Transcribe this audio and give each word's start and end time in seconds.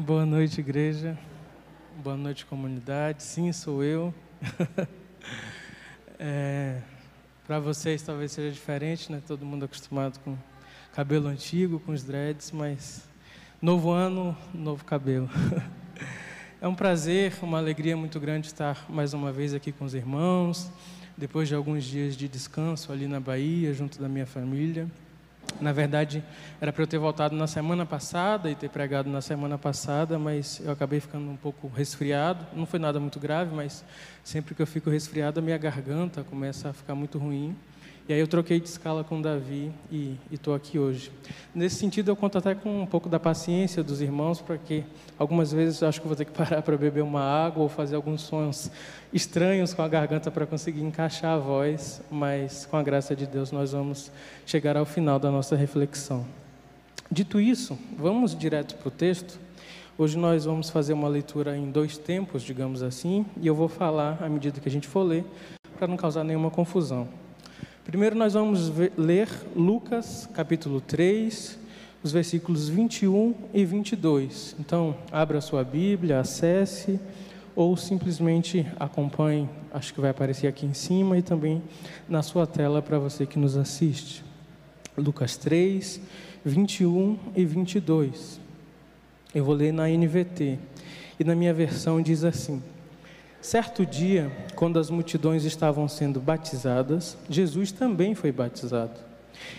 Boa 0.00 0.24
noite, 0.24 0.60
igreja. 0.60 1.18
Boa 2.02 2.16
noite, 2.16 2.46
comunidade. 2.46 3.22
Sim, 3.22 3.52
sou 3.52 3.84
eu. 3.84 4.14
é, 6.18 6.80
Para 7.46 7.60
vocês 7.60 8.00
talvez 8.00 8.32
seja 8.32 8.50
diferente, 8.50 9.12
né? 9.12 9.20
Todo 9.26 9.44
mundo 9.44 9.66
acostumado 9.66 10.18
com 10.20 10.38
cabelo 10.94 11.28
antigo, 11.28 11.78
com 11.80 11.92
os 11.92 12.02
dreads, 12.02 12.50
mas 12.50 13.06
novo 13.60 13.90
ano, 13.90 14.34
novo 14.54 14.86
cabelo. 14.86 15.28
é 16.62 16.66
um 16.66 16.74
prazer, 16.74 17.34
uma 17.42 17.58
alegria 17.58 17.94
muito 17.94 18.18
grande 18.18 18.46
estar 18.46 18.86
mais 18.88 19.12
uma 19.12 19.30
vez 19.30 19.52
aqui 19.52 19.70
com 19.70 19.84
os 19.84 19.92
irmãos, 19.92 20.72
depois 21.14 21.46
de 21.46 21.54
alguns 21.54 21.84
dias 21.84 22.16
de 22.16 22.26
descanso 22.26 22.90
ali 22.90 23.06
na 23.06 23.20
Bahia, 23.20 23.74
junto 23.74 24.00
da 24.00 24.08
minha 24.08 24.26
família. 24.26 24.90
Na 25.60 25.72
verdade, 25.72 26.24
era 26.60 26.72
para 26.72 26.82
eu 26.82 26.86
ter 26.86 26.98
voltado 26.98 27.36
na 27.36 27.46
semana 27.46 27.84
passada 27.84 28.50
e 28.50 28.54
ter 28.54 28.70
pregado 28.70 29.10
na 29.10 29.20
semana 29.20 29.58
passada, 29.58 30.18
mas 30.18 30.60
eu 30.64 30.72
acabei 30.72 31.00
ficando 31.00 31.30
um 31.30 31.36
pouco 31.36 31.68
resfriado. 31.68 32.46
Não 32.54 32.64
foi 32.64 32.80
nada 32.80 32.98
muito 32.98 33.20
grave, 33.20 33.54
mas 33.54 33.84
sempre 34.24 34.54
que 34.54 34.62
eu 34.62 34.66
fico 34.66 34.88
resfriado, 34.88 35.38
a 35.38 35.42
minha 35.42 35.58
garganta 35.58 36.24
começa 36.24 36.70
a 36.70 36.72
ficar 36.72 36.94
muito 36.94 37.18
ruim. 37.18 37.54
E 38.10 38.12
aí 38.12 38.18
eu 38.18 38.26
troquei 38.26 38.58
de 38.58 38.68
escala 38.68 39.04
com 39.04 39.22
Davi 39.22 39.70
e 39.88 40.16
estou 40.32 40.52
aqui 40.52 40.80
hoje. 40.80 41.12
Nesse 41.54 41.76
sentido, 41.76 42.10
eu 42.10 42.16
conto 42.16 42.38
até 42.38 42.56
com 42.56 42.82
um 42.82 42.84
pouco 42.84 43.08
da 43.08 43.20
paciência 43.20 43.84
dos 43.84 44.00
irmãos, 44.00 44.40
porque 44.40 44.82
algumas 45.16 45.52
vezes 45.52 45.80
eu 45.80 45.86
acho 45.86 46.00
que 46.00 46.08
vou 46.08 46.16
ter 46.16 46.24
que 46.24 46.32
parar 46.36 46.60
para 46.60 46.76
beber 46.76 47.04
uma 47.04 47.22
água 47.22 47.62
ou 47.62 47.68
fazer 47.68 47.94
alguns 47.94 48.22
sons 48.22 48.68
estranhos 49.12 49.72
com 49.72 49.82
a 49.82 49.86
garganta 49.86 50.28
para 50.28 50.44
conseguir 50.44 50.82
encaixar 50.82 51.34
a 51.34 51.38
voz, 51.38 52.02
mas 52.10 52.66
com 52.66 52.76
a 52.76 52.82
graça 52.82 53.14
de 53.14 53.28
Deus 53.28 53.52
nós 53.52 53.70
vamos 53.70 54.10
chegar 54.44 54.76
ao 54.76 54.84
final 54.84 55.20
da 55.20 55.30
nossa 55.30 55.54
reflexão. 55.54 56.26
Dito 57.08 57.38
isso, 57.38 57.78
vamos 57.96 58.36
direto 58.36 58.74
para 58.74 58.88
o 58.88 58.90
texto. 58.90 59.38
Hoje 59.96 60.18
nós 60.18 60.46
vamos 60.46 60.68
fazer 60.68 60.94
uma 60.94 61.06
leitura 61.06 61.56
em 61.56 61.70
dois 61.70 61.96
tempos, 61.96 62.42
digamos 62.42 62.82
assim, 62.82 63.24
e 63.40 63.46
eu 63.46 63.54
vou 63.54 63.68
falar 63.68 64.20
à 64.20 64.28
medida 64.28 64.58
que 64.58 64.68
a 64.68 64.72
gente 64.72 64.88
for 64.88 65.04
ler, 65.04 65.24
para 65.78 65.86
não 65.86 65.96
causar 65.96 66.24
nenhuma 66.24 66.50
confusão. 66.50 67.19
Primeiro 67.90 68.14
nós 68.14 68.34
vamos 68.34 68.72
ler 68.96 69.28
Lucas 69.56 70.28
capítulo 70.32 70.80
3, 70.80 71.58
os 72.04 72.12
versículos 72.12 72.68
21 72.68 73.34
e 73.52 73.64
22. 73.64 74.54
Então, 74.60 74.96
abra 75.10 75.40
sua 75.40 75.64
Bíblia, 75.64 76.20
acesse 76.20 77.00
ou 77.56 77.76
simplesmente 77.76 78.64
acompanhe, 78.78 79.50
acho 79.72 79.92
que 79.92 80.00
vai 80.00 80.10
aparecer 80.10 80.46
aqui 80.46 80.66
em 80.66 80.72
cima 80.72 81.18
e 81.18 81.22
também 81.22 81.60
na 82.08 82.22
sua 82.22 82.46
tela 82.46 82.80
para 82.80 82.96
você 82.96 83.26
que 83.26 83.40
nos 83.40 83.56
assiste. 83.56 84.22
Lucas 84.96 85.36
3, 85.36 86.00
21 86.44 87.18
e 87.34 87.44
22. 87.44 88.38
Eu 89.34 89.44
vou 89.44 89.54
ler 89.56 89.72
na 89.72 89.88
NVT. 89.88 90.60
E 91.18 91.24
na 91.24 91.34
minha 91.34 91.52
versão 91.52 92.00
diz 92.00 92.22
assim: 92.22 92.62
Certo 93.40 93.86
dia, 93.86 94.30
quando 94.54 94.78
as 94.78 94.90
multidões 94.90 95.44
estavam 95.44 95.88
sendo 95.88 96.20
batizadas, 96.20 97.16
Jesus 97.28 97.72
também 97.72 98.14
foi 98.14 98.30
batizado. 98.30 99.00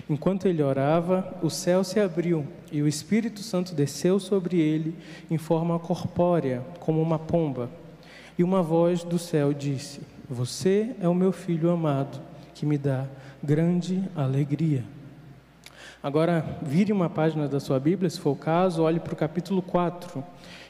Enquanto 0.08 0.48
ele 0.48 0.62
orava, 0.62 1.36
o 1.42 1.50
céu 1.50 1.84
se 1.84 2.00
abriu 2.00 2.46
e 2.72 2.82
o 2.84 2.88
Espírito 2.88 3.42
Santo 3.42 3.74
desceu 3.74 4.20
sobre 4.20 4.60
ele 4.60 4.96
em 5.32 5.38
forma 5.38 5.80
corpórea, 5.80 6.64
como 6.80 7.02
uma 7.02 7.18
pomba. 7.18 7.72
E 8.38 8.44
uma 8.44 8.62
voz 8.62 9.04
do 9.04 9.18
céu 9.18 9.52
disse: 9.52 10.02
Você 10.30 10.96
é 11.02 11.08
o 11.08 11.16
meu 11.16 11.32
filho 11.32 11.72
amado, 11.72 12.22
que 12.54 12.68
me 12.68 12.78
dá 12.78 13.08
grande 13.42 14.04
alegria. 14.16 14.84
Agora, 16.04 16.58
vire 16.62 16.92
uma 16.92 17.10
página 17.10 17.48
da 17.48 17.60
sua 17.60 17.80
Bíblia, 17.80 18.10
se 18.10 18.20
for 18.20 18.32
o 18.32 18.36
caso, 18.36 18.82
olhe 18.82 19.00
para 19.00 19.14
o 19.14 19.18
capítulo 19.18 19.62
4. 19.62 20.24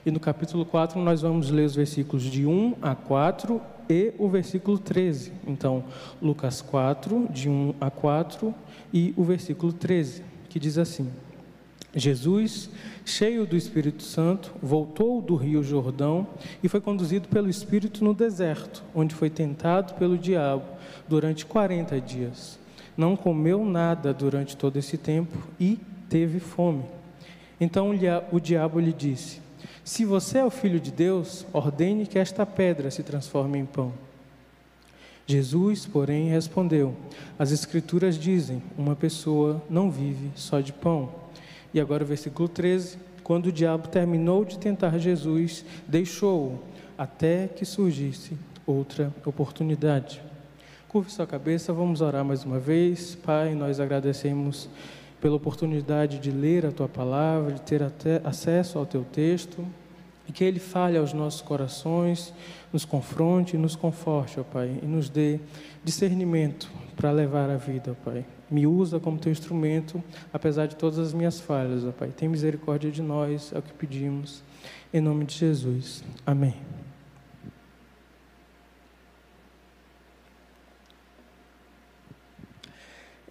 E 0.06 0.12
no 0.12 0.20
capítulo 0.20 0.66
4 0.66 1.00
nós 1.02 1.22
vamos 1.22 1.50
ler 1.50 1.66
os 1.66 1.76
versículos 1.76 2.24
de 2.24 2.46
1 2.46 2.76
a 2.82 2.96
4 2.96 3.62
e 3.90 4.14
o 4.18 4.28
versículo 4.30 4.80
13. 4.80 5.32
Então, 5.48 5.84
Lucas 6.22 6.62
4, 6.62 7.28
de 7.30 7.50
1 7.50 7.76
a 7.80 7.90
4 7.90 8.54
e 8.94 9.14
o 9.16 9.24
versículo 9.24 9.72
13, 9.72 10.24
que 10.50 10.60
diz 10.60 10.78
assim: 10.78 11.10
Jesus, 11.96 12.70
cheio 13.06 13.46
do 13.46 13.56
Espírito 13.56 14.04
Santo, 14.04 14.52
voltou 14.62 15.22
do 15.22 15.36
rio 15.36 15.64
Jordão 15.64 16.28
e 16.64 16.70
foi 16.70 16.82
conduzido 16.82 17.28
pelo 17.28 17.50
Espírito 17.50 18.04
no 18.04 18.14
deserto, 18.14 18.84
onde 18.96 19.14
foi 19.14 19.30
tentado 19.30 19.94
pelo 19.96 20.18
diabo 20.18 20.64
durante 21.08 21.46
40 21.46 22.00
dias 22.02 22.62
não 23.02 23.16
comeu 23.16 23.66
nada 23.66 24.14
durante 24.14 24.56
todo 24.56 24.78
esse 24.78 24.98
tempo 24.98 25.36
e 25.60 25.80
teve 26.10 26.40
fome. 26.40 26.84
Então 27.60 27.92
o 28.32 28.40
diabo 28.40 28.80
lhe 28.80 28.94
disse: 28.94 29.41
Se 29.84 30.06
você 30.06 30.38
é 30.38 30.46
o 30.46 30.52
filho 30.52 30.80
de 30.80 30.92
Deus, 30.92 31.46
ordene 31.52 32.06
que 32.06 32.20
esta 32.20 32.46
pedra 32.46 32.92
se 32.92 33.02
transforme 33.02 33.58
em 33.58 33.66
pão. 33.66 33.92
Jesus, 35.26 35.86
porém, 35.86 36.30
respondeu: 36.30 36.96
As 37.38 37.52
Escrituras 37.52 38.18
dizem: 38.18 38.62
Uma 38.78 38.96
pessoa 38.96 39.62
não 39.70 39.90
vive 39.90 40.30
só 40.36 40.60
de 40.60 40.72
pão. 40.72 41.10
E 41.74 41.80
agora 41.80 42.06
versículo 42.06 42.48
13: 42.48 42.98
Quando 43.24 43.48
o 43.48 43.52
diabo 43.52 43.88
terminou 43.88 44.46
de 44.46 44.60
tentar 44.60 44.98
Jesus, 44.98 45.66
deixou-o 45.88 46.60
até 46.98 47.48
que 47.48 47.66
surgisse 47.66 48.38
outra 48.66 49.12
oportunidade. 49.26 50.22
Curve 50.88 51.10
sua 51.10 51.26
cabeça, 51.26 51.72
vamos 51.72 52.02
orar 52.02 52.24
mais 52.24 52.44
uma 52.44 52.60
vez. 52.60 53.16
Pai, 53.16 53.56
nós 53.56 53.80
agradecemos 53.80 54.70
pela 55.22 55.36
oportunidade 55.36 56.18
de 56.20 56.32
ler 56.32 56.66
a 56.66 56.72
tua 56.72 56.90
palavra, 56.90 57.54
de 57.54 57.62
ter 57.62 57.82
acesso 58.26 58.80
ao 58.80 58.86
teu 58.86 59.04
texto, 59.04 59.66
e 60.28 60.32
que 60.32 60.44
ele 60.44 60.60
fale 60.60 60.98
aos 60.98 61.14
nossos 61.14 61.42
corações, 61.42 62.34
nos 62.74 62.86
confronte 62.86 63.56
e 63.56 63.60
nos 63.60 63.76
conforte, 63.76 64.40
ó 64.40 64.44
Pai, 64.44 64.80
e 64.82 64.86
nos 64.86 65.10
dê 65.10 65.40
discernimento 65.84 66.70
para 66.96 67.12
levar 67.12 67.50
a 67.50 67.58
vida, 67.58 67.92
ó 67.92 68.10
Pai. 68.10 68.26
Me 68.50 68.66
usa 68.66 69.00
como 69.00 69.18
teu 69.18 69.32
instrumento, 69.32 70.04
apesar 70.34 70.66
de 70.68 70.76
todas 70.76 71.00
as 71.00 71.14
minhas 71.14 71.40
falhas, 71.40 71.86
ó 71.86 71.92
Pai. 71.92 72.10
Tem 72.10 72.28
misericórdia 72.28 72.92
de 72.92 73.02
nós, 73.02 73.52
é 73.54 73.60
o 73.60 73.62
que 73.62 73.74
pedimos. 73.74 74.44
Em 74.94 75.00
nome 75.00 75.26
de 75.26 75.36
Jesus. 75.36 76.04
Amém. 76.26 76.81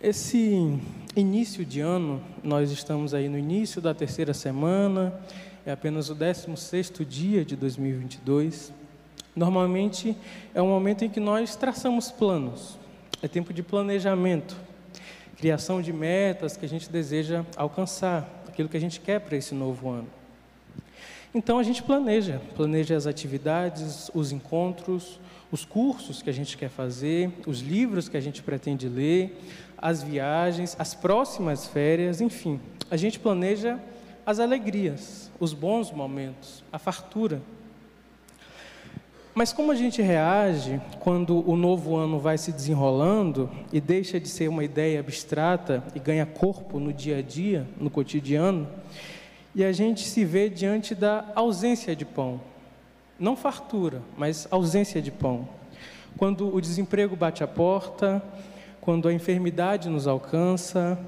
Esse 0.02 0.80
início 1.14 1.62
de 1.62 1.80
ano, 1.80 2.22
nós 2.42 2.70
estamos 2.70 3.12
aí 3.12 3.28
no 3.28 3.36
início 3.36 3.82
da 3.82 3.92
terceira 3.92 4.32
semana, 4.32 5.12
é 5.66 5.72
apenas 5.72 6.08
o 6.08 6.16
16º 6.16 7.04
dia 7.04 7.44
de 7.44 7.54
2022. 7.54 8.72
Normalmente 9.36 10.16
é 10.54 10.62
um 10.62 10.68
momento 10.68 11.04
em 11.04 11.10
que 11.10 11.20
nós 11.20 11.54
traçamos 11.54 12.10
planos, 12.10 12.78
é 13.20 13.28
tempo 13.28 13.52
de 13.52 13.62
planejamento, 13.62 14.56
criação 15.36 15.82
de 15.82 15.92
metas 15.92 16.56
que 16.56 16.64
a 16.64 16.68
gente 16.68 16.90
deseja 16.90 17.44
alcançar, 17.54 18.42
aquilo 18.48 18.70
que 18.70 18.78
a 18.78 18.80
gente 18.80 19.00
quer 19.00 19.20
para 19.20 19.36
esse 19.36 19.54
novo 19.54 19.90
ano. 19.90 20.08
Então 21.34 21.58
a 21.58 21.62
gente 21.62 21.82
planeja, 21.82 22.40
planeja 22.56 22.96
as 22.96 23.06
atividades, 23.06 24.10
os 24.14 24.32
encontros, 24.32 25.20
os 25.52 25.64
cursos 25.64 26.22
que 26.22 26.30
a 26.30 26.32
gente 26.32 26.56
quer 26.56 26.68
fazer, 26.68 27.30
os 27.46 27.60
livros 27.60 28.08
que 28.08 28.16
a 28.16 28.20
gente 28.20 28.42
pretende 28.42 28.88
ler, 28.88 29.36
as 29.80 30.02
viagens, 30.02 30.76
as 30.78 30.94
próximas 30.94 31.66
férias, 31.66 32.20
enfim. 32.20 32.60
A 32.90 32.96
gente 32.96 33.18
planeja 33.18 33.78
as 34.26 34.38
alegrias, 34.38 35.30
os 35.40 35.52
bons 35.52 35.90
momentos, 35.90 36.62
a 36.72 36.78
fartura. 36.78 37.40
Mas 39.34 39.52
como 39.52 39.72
a 39.72 39.74
gente 39.74 40.02
reage 40.02 40.80
quando 40.98 41.48
o 41.48 41.56
novo 41.56 41.96
ano 41.96 42.18
vai 42.18 42.36
se 42.36 42.52
desenrolando 42.52 43.48
e 43.72 43.80
deixa 43.80 44.20
de 44.20 44.28
ser 44.28 44.48
uma 44.48 44.64
ideia 44.64 45.00
abstrata 45.00 45.82
e 45.94 45.98
ganha 45.98 46.26
corpo 46.26 46.78
no 46.78 46.92
dia 46.92 47.18
a 47.18 47.22
dia, 47.22 47.66
no 47.78 47.88
cotidiano, 47.88 48.68
e 49.54 49.64
a 49.64 49.72
gente 49.72 50.06
se 50.06 50.24
vê 50.24 50.48
diante 50.48 50.94
da 50.94 51.24
ausência 51.34 51.96
de 51.96 52.04
pão, 52.04 52.40
não 53.18 53.36
fartura, 53.36 54.02
mas 54.16 54.46
ausência 54.50 55.00
de 55.00 55.10
pão. 55.10 55.48
Quando 56.16 56.54
o 56.54 56.60
desemprego 56.60 57.16
bate 57.16 57.42
a 57.42 57.48
porta, 57.48 58.22
quando 58.80 59.08
a 59.08 59.12
enfermidade 59.12 59.88
nos 59.88 60.06
alcança, 60.06 60.98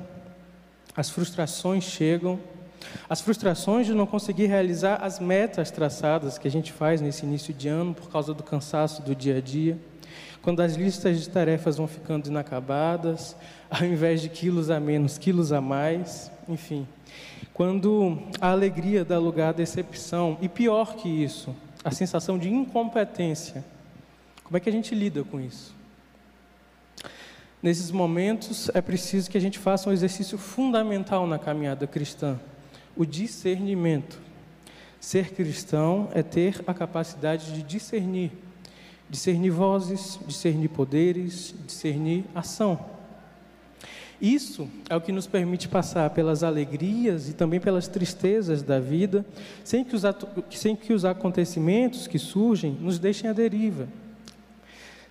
as 0.95 1.09
frustrações 1.09 1.85
chegam, 1.85 2.39
as 3.09 3.21
frustrações 3.21 3.87
de 3.87 3.95
não 3.95 4.07
conseguir 4.07 4.47
realizar 4.47 4.97
as 5.03 5.19
metas 5.19 5.71
traçadas 5.71 6.37
que 6.37 6.47
a 6.47 6.51
gente 6.51 6.73
faz 6.73 7.01
nesse 7.01 7.25
início 7.25 7.55
de 7.55 7.69
ano 7.69 7.95
por 7.95 8.11
causa 8.11 8.35
do 8.35 8.43
cansaço 8.43 9.03
do 9.03 9.15
dia 9.15 9.39
a 9.39 9.41
dia, 9.41 9.79
quando 10.43 10.61
as 10.61 10.75
listas 10.75 11.21
de 11.21 11.31
tarefas 11.31 11.77
vão 11.77 11.87
ficando 11.87 12.29
inacabadas, 12.29 13.37
ao 13.71 13.85
invés 13.85 14.21
de 14.21 14.29
quilos 14.29 14.71
a 14.71 14.79
menos, 14.79 15.17
quilos 15.17 15.53
a 15.53 15.61
mais, 15.61 16.31
enfim. 16.49 16.87
Quando 17.55 18.19
a 18.41 18.51
alegria 18.51 19.05
dá 19.05 19.19
lugar 19.19 19.51
à 19.51 19.53
decepção, 19.53 20.37
e 20.41 20.49
pior 20.49 20.97
que 20.97 21.09
isso, 21.09 21.55
a 21.85 21.91
sensação 21.91 22.39
de 22.39 22.49
incompetência. 22.49 23.65
Como 24.43 24.57
é 24.57 24.61
que 24.61 24.69
a 24.69 24.73
gente 24.73 24.95
lida 24.95 25.23
com 25.23 25.41
isso? 25.41 25.75
Nesses 27.63 27.93
momentos 27.93 28.69
é 28.75 28.81
preciso 28.81 29.31
que 29.31 29.39
a 29.39 29.41
gente 29.41 29.57
faça 29.57 29.89
um 29.89 29.93
exercício 29.93 30.37
fundamental 30.37 31.29
na 31.29 31.39
caminhada 31.39 31.87
cristã, 31.87 32.41
o 32.97 33.07
discernimento. 33.07 34.19
Ser 34.99 35.31
cristão 35.31 36.09
é 36.13 36.25
ter 36.25 36.61
a 36.67 36.75
capacidade 36.75 37.53
de 37.53 37.63
discernir, 37.63 38.33
discernir 39.09 39.51
vozes, 39.51 40.19
discernir 40.27 40.69
poderes, 40.71 41.55
discernir 41.65 42.25
ação. 42.35 42.85
Isso 44.21 44.69
é 44.89 44.97
o 44.97 45.01
que 45.01 45.13
nos 45.13 45.29
permite 45.29 45.69
passar 45.69 46.11
pelas 46.11 46.43
alegrias 46.43 47.29
e 47.29 47.33
também 47.33 47.61
pelas 47.61 47.87
tristezas 47.87 48.63
da 48.63 48.81
vida, 48.81 49.25
sem 49.63 49.85
que 49.85 49.95
os, 49.95 50.03
sem 50.51 50.75
que 50.75 50.93
os 50.93 51.05
acontecimentos 51.05 52.09
que 52.09 52.19
surgem 52.19 52.77
nos 52.81 52.99
deixem 52.99 53.31
à 53.31 53.33
deriva, 53.33 53.89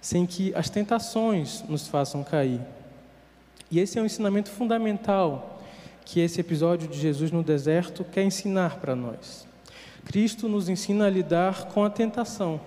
sem 0.02 0.26
que 0.26 0.54
as 0.56 0.70
tentações 0.70 1.64
nos 1.70 1.88
façam 1.88 2.24
cair. 2.24 2.60
E 3.70 3.80
esse 3.80 3.98
é 3.98 4.02
um 4.02 4.06
ensinamento 4.06 4.50
fundamental 4.50 5.62
que 6.04 6.20
esse 6.20 6.42
episódio 6.42 6.88
de 6.88 7.00
Jesus 7.00 7.32
no 7.32 7.44
deserto 7.44 8.04
quer 8.04 8.24
ensinar 8.24 8.78
para 8.78 8.96
nós. 8.96 9.48
Cristo 10.04 10.50
nos 10.50 10.68
ensina 10.68 11.06
a 11.06 11.10
lidar 11.10 11.66
com 11.66 11.86
a 11.86 11.90
tentação, 11.90 12.60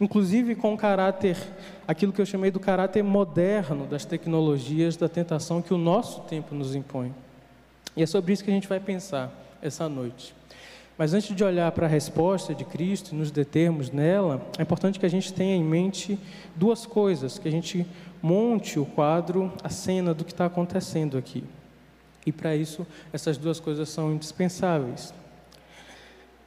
inclusive 0.00 0.54
com 0.56 0.72
o 0.72 0.76
caráter, 0.76 1.36
aquilo 1.86 2.12
que 2.12 2.20
eu 2.20 2.26
chamei 2.26 2.50
do 2.50 2.58
caráter 2.58 3.04
moderno 3.04 3.86
das 3.86 4.04
tecnologias 4.04 4.96
da 4.96 5.08
tentação 5.08 5.60
que 5.60 5.74
o 5.74 5.78
nosso 5.78 6.22
tempo 6.22 6.54
nos 6.54 6.74
impõe. 6.74 7.14
E 7.94 8.02
é 8.02 8.06
sobre 8.06 8.32
isso 8.32 8.42
que 8.42 8.50
a 8.50 8.54
gente 8.54 8.66
vai 8.66 8.80
pensar 8.80 9.30
essa 9.60 9.88
noite. 9.88 10.34
Mas 11.02 11.14
antes 11.14 11.34
de 11.34 11.42
olhar 11.42 11.72
para 11.72 11.86
a 11.86 11.88
resposta 11.88 12.54
de 12.54 12.64
Cristo 12.64 13.12
e 13.12 13.16
nos 13.16 13.32
determos 13.32 13.90
nela, 13.90 14.40
é 14.56 14.62
importante 14.62 15.00
que 15.00 15.06
a 15.06 15.08
gente 15.08 15.32
tenha 15.32 15.56
em 15.56 15.64
mente 15.64 16.16
duas 16.54 16.86
coisas, 16.86 17.40
que 17.40 17.48
a 17.48 17.50
gente 17.50 17.84
monte 18.22 18.78
o 18.78 18.86
quadro, 18.86 19.52
a 19.64 19.68
cena 19.68 20.14
do 20.14 20.24
que 20.24 20.30
está 20.30 20.46
acontecendo 20.46 21.18
aqui. 21.18 21.42
E 22.24 22.30
para 22.30 22.54
isso, 22.54 22.86
essas 23.12 23.36
duas 23.36 23.58
coisas 23.58 23.88
são 23.88 24.12
indispensáveis. 24.12 25.12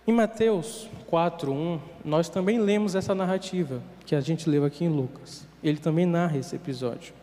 Em 0.08 0.14
Mateus 0.14 0.88
4:1, 1.12 1.78
nós 2.06 2.30
também 2.30 2.58
lemos 2.58 2.96
essa 2.96 3.14
narrativa 3.14 3.84
que 4.06 4.16
a 4.16 4.22
gente 4.22 4.50
leu 4.50 4.64
aqui 4.64 4.86
em 4.86 4.90
Lucas. 4.90 5.46
Ele 5.62 5.80
também 5.80 6.06
narra 6.06 6.38
esse 6.38 6.56
episódio. 6.56 7.14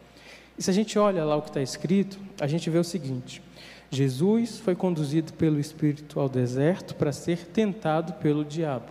E 0.59 0.63
se 0.63 0.69
a 0.69 0.75
gente 0.75 0.99
olha 0.99 1.25
lá 1.25 1.35
o 1.37 1.41
que 1.41 1.49
está 1.49 1.63
escrito, 1.63 2.19
a 2.39 2.47
gente 2.47 2.69
vê 2.69 2.77
o 2.77 2.85
seguinte: 2.85 3.43
Jesus 3.93 4.59
foi 4.59 4.75
conduzido 4.75 5.35
pelo 5.35 5.61
Espírito 5.61 6.19
ao 6.19 6.27
deserto 6.27 6.95
para 6.95 7.13
ser 7.13 7.47
tentado 7.49 8.15
pelo 8.15 8.43
diabo. 8.43 8.89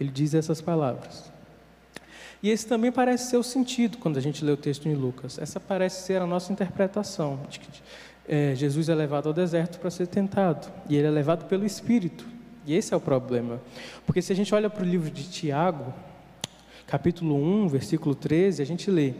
Ele 0.00 0.10
diz 0.10 0.32
essas 0.32 0.58
palavras. 0.58 1.30
E 2.42 2.48
esse 2.48 2.66
também 2.66 2.90
parece 2.90 3.28
ser 3.28 3.36
o 3.36 3.42
sentido 3.42 3.98
quando 3.98 4.16
a 4.16 4.22
gente 4.22 4.42
lê 4.42 4.50
o 4.50 4.56
texto 4.56 4.88
em 4.88 4.94
Lucas. 4.94 5.38
Essa 5.38 5.60
parece 5.60 6.06
ser 6.06 6.22
a 6.22 6.26
nossa 6.26 6.50
interpretação 6.50 7.40
de 7.50 7.60
que 7.60 7.68
é, 8.26 8.54
Jesus 8.54 8.88
é 8.88 8.94
levado 8.94 9.26
ao 9.26 9.34
deserto 9.34 9.78
para 9.78 9.90
ser 9.90 10.06
tentado 10.06 10.66
e 10.88 10.96
ele 10.96 11.08
é 11.08 11.10
levado 11.10 11.44
pelo 11.44 11.66
Espírito. 11.66 12.26
E 12.64 12.74
esse 12.74 12.94
é 12.94 12.96
o 12.96 13.00
problema. 13.00 13.60
Porque 14.06 14.22
se 14.22 14.32
a 14.32 14.36
gente 14.36 14.54
olha 14.54 14.70
para 14.70 14.82
o 14.82 14.86
livro 14.86 15.10
de 15.10 15.28
Tiago, 15.28 15.92
capítulo 16.86 17.36
1, 17.36 17.68
versículo 17.68 18.14
13, 18.14 18.62
a 18.62 18.64
gente 18.64 18.90
lê: 18.90 19.12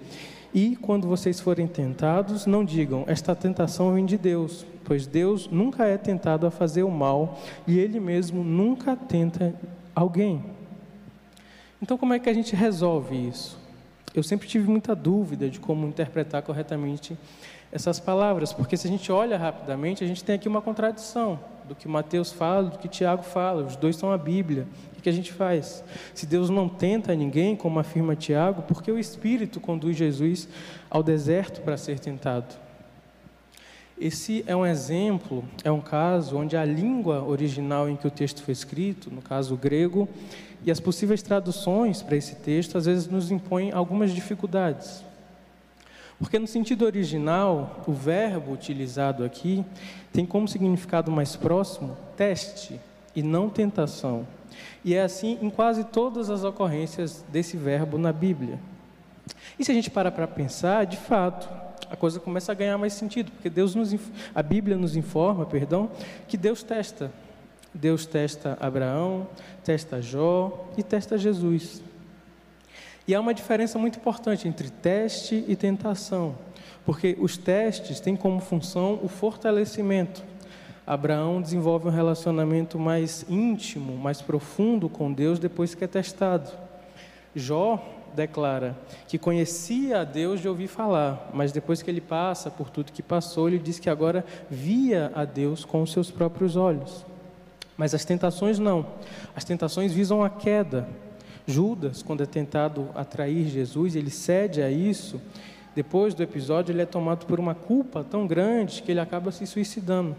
E 0.54 0.74
quando 0.76 1.06
vocês 1.06 1.38
forem 1.38 1.66
tentados, 1.66 2.46
não 2.46 2.64
digam, 2.64 3.04
esta 3.06 3.34
tentação 3.34 3.92
vem 3.92 4.06
de 4.06 4.16
Deus, 4.16 4.64
pois 4.84 5.06
Deus 5.06 5.48
nunca 5.48 5.86
é 5.86 5.96
tentado 5.96 6.46
a 6.46 6.50
fazer 6.50 6.82
o 6.82 6.90
mal 6.90 7.38
e 7.66 7.78
Ele 7.78 8.00
mesmo 8.00 8.42
nunca 8.42 8.96
tenta 8.96 9.54
alguém. 9.94 10.44
Então, 11.80 11.98
como 11.98 12.14
é 12.14 12.18
que 12.18 12.28
a 12.28 12.34
gente 12.34 12.54
resolve 12.54 13.28
isso? 13.28 13.58
Eu 14.14 14.22
sempre 14.22 14.46
tive 14.46 14.68
muita 14.68 14.94
dúvida 14.94 15.48
de 15.48 15.58
como 15.58 15.86
interpretar 15.86 16.42
corretamente 16.42 17.16
essas 17.72 17.98
palavras, 17.98 18.52
porque 18.52 18.76
se 18.76 18.86
a 18.86 18.90
gente 18.90 19.10
olha 19.10 19.38
rapidamente, 19.38 20.04
a 20.04 20.06
gente 20.06 20.22
tem 20.22 20.34
aqui 20.34 20.46
uma 20.46 20.60
contradição 20.60 21.40
do 21.66 21.74
que 21.74 21.88
Mateus 21.88 22.30
fala, 22.30 22.68
do 22.68 22.78
que 22.78 22.86
Tiago 22.86 23.22
fala, 23.22 23.64
os 23.64 23.76
dois 23.76 23.96
são 23.96 24.12
a 24.12 24.18
Bíblia. 24.18 24.66
O 24.98 25.02
que 25.02 25.08
a 25.08 25.12
gente 25.12 25.32
faz? 25.32 25.82
Se 26.14 26.26
Deus 26.26 26.50
não 26.50 26.68
tenta 26.68 27.14
ninguém, 27.14 27.56
como 27.56 27.80
afirma 27.80 28.14
Tiago, 28.14 28.62
por 28.62 28.82
que 28.82 28.92
o 28.92 28.98
Espírito 28.98 29.58
conduz 29.58 29.96
Jesus 29.96 30.48
ao 30.90 31.02
deserto 31.02 31.62
para 31.62 31.76
ser 31.76 31.98
tentado? 31.98 32.61
Esse 34.02 34.42
é 34.48 34.56
um 34.56 34.66
exemplo, 34.66 35.44
é 35.62 35.70
um 35.70 35.80
caso 35.80 36.36
onde 36.36 36.56
a 36.56 36.64
língua 36.64 37.22
original 37.22 37.88
em 37.88 37.94
que 37.94 38.04
o 38.04 38.10
texto 38.10 38.42
foi 38.42 38.50
escrito, 38.50 39.08
no 39.12 39.22
caso 39.22 39.54
o 39.54 39.56
grego, 39.56 40.08
e 40.64 40.72
as 40.72 40.80
possíveis 40.80 41.22
traduções 41.22 42.02
para 42.02 42.16
esse 42.16 42.34
texto 42.34 42.76
às 42.76 42.86
vezes 42.86 43.06
nos 43.06 43.30
impõem 43.30 43.70
algumas 43.70 44.12
dificuldades. 44.12 45.04
Porque 46.18 46.36
no 46.36 46.48
sentido 46.48 46.84
original, 46.84 47.84
o 47.86 47.92
verbo 47.92 48.50
utilizado 48.50 49.22
aqui 49.22 49.64
tem 50.12 50.26
como 50.26 50.48
significado 50.48 51.08
mais 51.08 51.36
próximo 51.36 51.96
teste 52.16 52.80
e 53.14 53.22
não 53.22 53.48
tentação. 53.48 54.26
E 54.84 54.96
é 54.96 55.02
assim 55.02 55.38
em 55.40 55.48
quase 55.48 55.84
todas 55.84 56.28
as 56.28 56.42
ocorrências 56.42 57.24
desse 57.28 57.56
verbo 57.56 57.96
na 57.98 58.12
Bíblia. 58.12 58.58
E 59.60 59.64
se 59.64 59.70
a 59.70 59.74
gente 59.74 59.90
para 59.90 60.10
para 60.10 60.26
pensar, 60.26 60.86
de 60.86 60.96
fato, 60.96 61.48
a 61.90 61.96
coisa 61.96 62.20
começa 62.20 62.52
a 62.52 62.54
ganhar 62.54 62.78
mais 62.78 62.92
sentido, 62.92 63.30
porque 63.32 63.50
Deus 63.50 63.74
nos, 63.74 63.94
a 64.34 64.42
Bíblia 64.42 64.76
nos 64.76 64.96
informa, 64.96 65.46
perdão, 65.46 65.90
que 66.28 66.36
Deus 66.36 66.62
testa. 66.62 67.12
Deus 67.74 68.04
testa 68.04 68.56
Abraão, 68.60 69.26
testa 69.64 70.00
Jó 70.02 70.68
e 70.76 70.82
testa 70.82 71.16
Jesus. 71.16 71.82
E 73.06 73.14
há 73.14 73.20
uma 73.20 73.34
diferença 73.34 73.78
muito 73.78 73.98
importante 73.98 74.46
entre 74.46 74.70
teste 74.70 75.44
e 75.48 75.56
tentação, 75.56 76.36
porque 76.84 77.16
os 77.18 77.36
testes 77.36 77.98
têm 77.98 78.14
como 78.14 78.40
função 78.40 79.00
o 79.02 79.08
fortalecimento. 79.08 80.22
Abraão 80.86 81.40
desenvolve 81.40 81.88
um 81.88 81.90
relacionamento 81.90 82.78
mais 82.78 83.24
íntimo, 83.28 83.96
mais 83.96 84.20
profundo 84.20 84.88
com 84.88 85.12
Deus 85.12 85.38
depois 85.38 85.74
que 85.74 85.84
é 85.84 85.86
testado. 85.86 86.50
Jó 87.34 87.82
declara 88.14 88.76
que 89.08 89.18
conhecia 89.18 90.00
a 90.00 90.04
Deus 90.04 90.40
de 90.40 90.48
ouvir 90.48 90.68
falar, 90.68 91.30
mas 91.32 91.52
depois 91.52 91.82
que 91.82 91.90
ele 91.90 92.00
passa 92.00 92.50
por 92.50 92.70
tudo 92.70 92.92
que 92.92 93.02
passou, 93.02 93.48
ele 93.48 93.58
diz 93.58 93.78
que 93.78 93.90
agora 93.90 94.24
via 94.50 95.10
a 95.14 95.24
Deus 95.24 95.64
com 95.64 95.82
os 95.82 95.92
seus 95.92 96.10
próprios 96.10 96.56
olhos. 96.56 97.04
Mas 97.76 97.94
as 97.94 98.04
tentações 98.04 98.58
não. 98.58 98.86
As 99.34 99.44
tentações 99.44 99.92
visam 99.92 100.22
a 100.22 100.30
queda, 100.30 100.88
Judas, 101.46 102.02
quando 102.02 102.22
é 102.22 102.26
tentado 102.26 102.88
atrair 102.94 103.48
Jesus, 103.48 103.96
ele 103.96 104.10
cede 104.10 104.62
a 104.62 104.70
isso. 104.70 105.20
Depois 105.74 106.14
do 106.14 106.22
episódio, 106.22 106.72
ele 106.72 106.82
é 106.82 106.86
tomado 106.86 107.26
por 107.26 107.40
uma 107.40 107.54
culpa 107.54 108.04
tão 108.04 108.26
grande 108.26 108.82
que 108.82 108.90
ele 108.90 109.00
acaba 109.00 109.32
se 109.32 109.46
suicidando. 109.46 110.14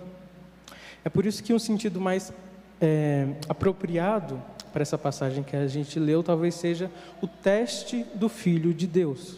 É 1.05 1.09
por 1.09 1.25
isso 1.25 1.43
que 1.43 1.53
um 1.53 1.59
sentido 1.59 2.01
mais 2.01 2.33
é, 2.81 3.27
apropriado 3.47 4.41
para 4.73 4.81
essa 4.81 4.97
passagem 4.97 5.43
que 5.43 5.55
a 5.55 5.67
gente 5.67 5.99
leu 5.99 6.23
talvez 6.23 6.55
seja 6.55 6.91
o 7.21 7.27
teste 7.27 8.03
do 8.15 8.27
Filho 8.27 8.73
de 8.73 8.87
Deus. 8.87 9.37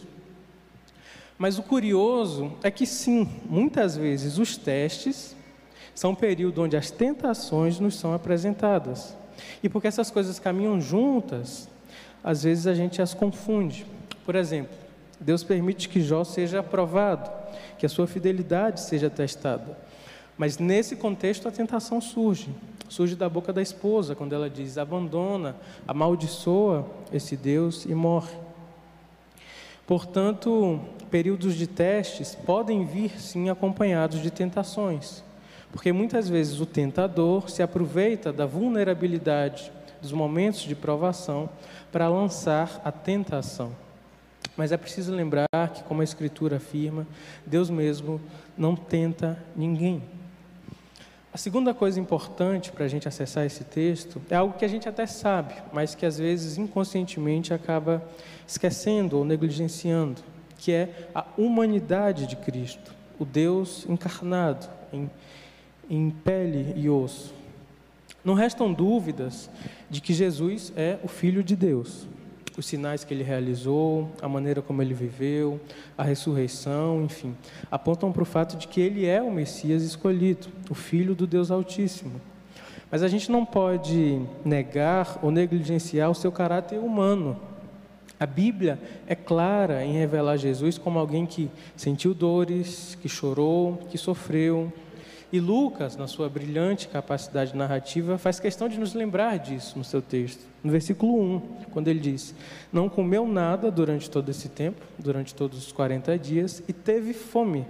Mas 1.38 1.58
o 1.58 1.62
curioso 1.62 2.52
é 2.62 2.70
que, 2.70 2.86
sim, 2.86 3.28
muitas 3.44 3.94
vezes 3.96 4.38
os 4.38 4.56
testes 4.56 5.36
são 5.94 6.12
um 6.12 6.14
período 6.14 6.62
onde 6.62 6.76
as 6.76 6.90
tentações 6.90 7.78
nos 7.78 7.96
são 7.96 8.14
apresentadas. 8.14 9.14
E 9.62 9.68
porque 9.68 9.86
essas 9.86 10.10
coisas 10.10 10.38
caminham 10.38 10.80
juntas, 10.80 11.68
às 12.24 12.42
vezes 12.42 12.66
a 12.66 12.74
gente 12.74 13.02
as 13.02 13.12
confunde. 13.12 13.86
Por 14.24 14.34
exemplo, 14.34 14.74
Deus 15.20 15.44
permite 15.44 15.88
que 15.88 16.00
Jó 16.00 16.24
seja 16.24 16.60
aprovado, 16.60 17.30
que 17.78 17.84
a 17.84 17.88
sua 17.88 18.06
fidelidade 18.06 18.80
seja 18.80 19.10
testada. 19.10 19.76
Mas 20.36 20.58
nesse 20.58 20.96
contexto 20.96 21.48
a 21.48 21.50
tentação 21.50 22.00
surge. 22.00 22.50
Surge 22.88 23.16
da 23.16 23.28
boca 23.28 23.52
da 23.52 23.62
esposa, 23.62 24.14
quando 24.14 24.34
ela 24.34 24.48
diz: 24.48 24.78
abandona, 24.78 25.56
amaldiçoa 25.86 26.86
esse 27.12 27.36
Deus 27.36 27.84
e 27.84 27.94
morre. 27.94 28.36
Portanto, 29.86 30.80
períodos 31.10 31.54
de 31.54 31.66
testes 31.66 32.34
podem 32.34 32.84
vir 32.84 33.20
sim 33.20 33.48
acompanhados 33.48 34.20
de 34.20 34.30
tentações, 34.30 35.22
porque 35.70 35.92
muitas 35.92 36.28
vezes 36.28 36.60
o 36.60 36.66
tentador 36.66 37.48
se 37.48 37.62
aproveita 37.62 38.32
da 38.32 38.46
vulnerabilidade 38.46 39.72
dos 40.02 40.12
momentos 40.12 40.60
de 40.60 40.74
provação 40.74 41.48
para 41.90 42.08
lançar 42.08 42.80
a 42.84 42.92
tentação. 42.92 43.72
Mas 44.56 44.72
é 44.72 44.76
preciso 44.76 45.14
lembrar 45.14 45.46
que, 45.74 45.82
como 45.84 46.00
a 46.00 46.04
Escritura 46.04 46.56
afirma, 46.56 47.06
Deus 47.44 47.68
mesmo 47.70 48.20
não 48.56 48.74
tenta 48.74 49.38
ninguém. 49.54 50.02
A 51.36 51.38
segunda 51.38 51.74
coisa 51.74 52.00
importante 52.00 52.72
para 52.72 52.86
a 52.86 52.88
gente 52.88 53.06
acessar 53.06 53.44
esse 53.44 53.62
texto 53.62 54.22
é 54.30 54.34
algo 54.34 54.56
que 54.56 54.64
a 54.64 54.68
gente 54.68 54.88
até 54.88 55.04
sabe, 55.04 55.52
mas 55.70 55.94
que 55.94 56.06
às 56.06 56.16
vezes 56.16 56.56
inconscientemente 56.56 57.52
acaba 57.52 58.02
esquecendo 58.48 59.18
ou 59.18 59.22
negligenciando, 59.22 60.22
que 60.56 60.72
é 60.72 61.08
a 61.14 61.26
humanidade 61.36 62.26
de 62.26 62.36
Cristo, 62.36 62.90
o 63.18 63.24
Deus 63.26 63.84
encarnado 63.86 64.66
em, 64.90 65.10
em 65.90 66.08
pele 66.08 66.72
e 66.74 66.88
osso. 66.88 67.34
Não 68.24 68.32
restam 68.32 68.72
dúvidas 68.72 69.50
de 69.90 70.00
que 70.00 70.14
Jesus 70.14 70.72
é 70.74 70.98
o 71.04 71.06
Filho 71.06 71.44
de 71.44 71.54
Deus. 71.54 72.08
Os 72.56 72.66
sinais 72.66 73.04
que 73.04 73.12
ele 73.12 73.22
realizou, 73.22 74.10
a 74.22 74.28
maneira 74.28 74.62
como 74.62 74.80
ele 74.80 74.94
viveu, 74.94 75.60
a 75.96 76.02
ressurreição, 76.02 77.02
enfim, 77.04 77.36
apontam 77.70 78.10
para 78.10 78.22
o 78.22 78.26
fato 78.26 78.56
de 78.56 78.66
que 78.66 78.80
ele 78.80 79.04
é 79.04 79.20
o 79.20 79.30
Messias 79.30 79.82
escolhido, 79.82 80.48
o 80.70 80.74
Filho 80.74 81.14
do 81.14 81.26
Deus 81.26 81.50
Altíssimo. 81.50 82.20
Mas 82.90 83.02
a 83.02 83.08
gente 83.08 83.30
não 83.30 83.44
pode 83.44 84.22
negar 84.44 85.18
ou 85.22 85.30
negligenciar 85.30 86.10
o 86.10 86.14
seu 86.14 86.32
caráter 86.32 86.78
humano. 86.78 87.38
A 88.18 88.24
Bíblia 88.24 88.80
é 89.06 89.14
clara 89.14 89.84
em 89.84 89.92
revelar 89.92 90.38
Jesus 90.38 90.78
como 90.78 90.98
alguém 90.98 91.26
que 91.26 91.50
sentiu 91.76 92.14
dores, 92.14 92.96
que 93.02 93.08
chorou, 93.08 93.78
que 93.90 93.98
sofreu. 93.98 94.72
E 95.36 95.40
Lucas, 95.40 95.98
na 95.98 96.06
sua 96.06 96.30
brilhante 96.30 96.88
capacidade 96.88 97.54
narrativa, 97.54 98.16
faz 98.16 98.40
questão 98.40 98.70
de 98.70 98.80
nos 98.80 98.94
lembrar 98.94 99.38
disso 99.38 99.76
no 99.76 99.84
seu 99.84 100.00
texto. 100.00 100.42
No 100.64 100.72
versículo 100.72 101.20
1, 101.20 101.40
quando 101.72 101.88
ele 101.88 102.00
diz: 102.00 102.34
Não 102.72 102.88
comeu 102.88 103.28
nada 103.28 103.70
durante 103.70 104.08
todo 104.08 104.30
esse 104.30 104.48
tempo, 104.48 104.80
durante 104.98 105.34
todos 105.34 105.58
os 105.58 105.72
40 105.72 106.18
dias, 106.18 106.62
e 106.66 106.72
teve 106.72 107.12
fome. 107.12 107.66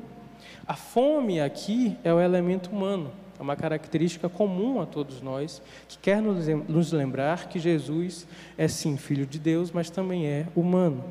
A 0.65 0.75
fome 0.75 1.41
aqui 1.41 1.97
é 2.05 2.15
o 2.15 2.21
elemento 2.21 2.71
humano. 2.71 3.11
É 3.37 3.43
uma 3.43 3.57
característica 3.57 4.29
comum 4.29 4.81
a 4.81 4.87
todos 4.87 5.21
nós, 5.21 5.61
que 5.89 5.99
quer 5.99 6.23
nos 6.23 6.93
lembrar 6.93 7.49
que 7.49 7.59
Jesus 7.59 8.29
é 8.57 8.69
sim 8.69 8.97
filho 8.97 9.27
de 9.27 9.41
Deus, 9.41 9.73
mas 9.73 9.91
também 9.91 10.25
é 10.25 10.47
humano. 10.55 11.03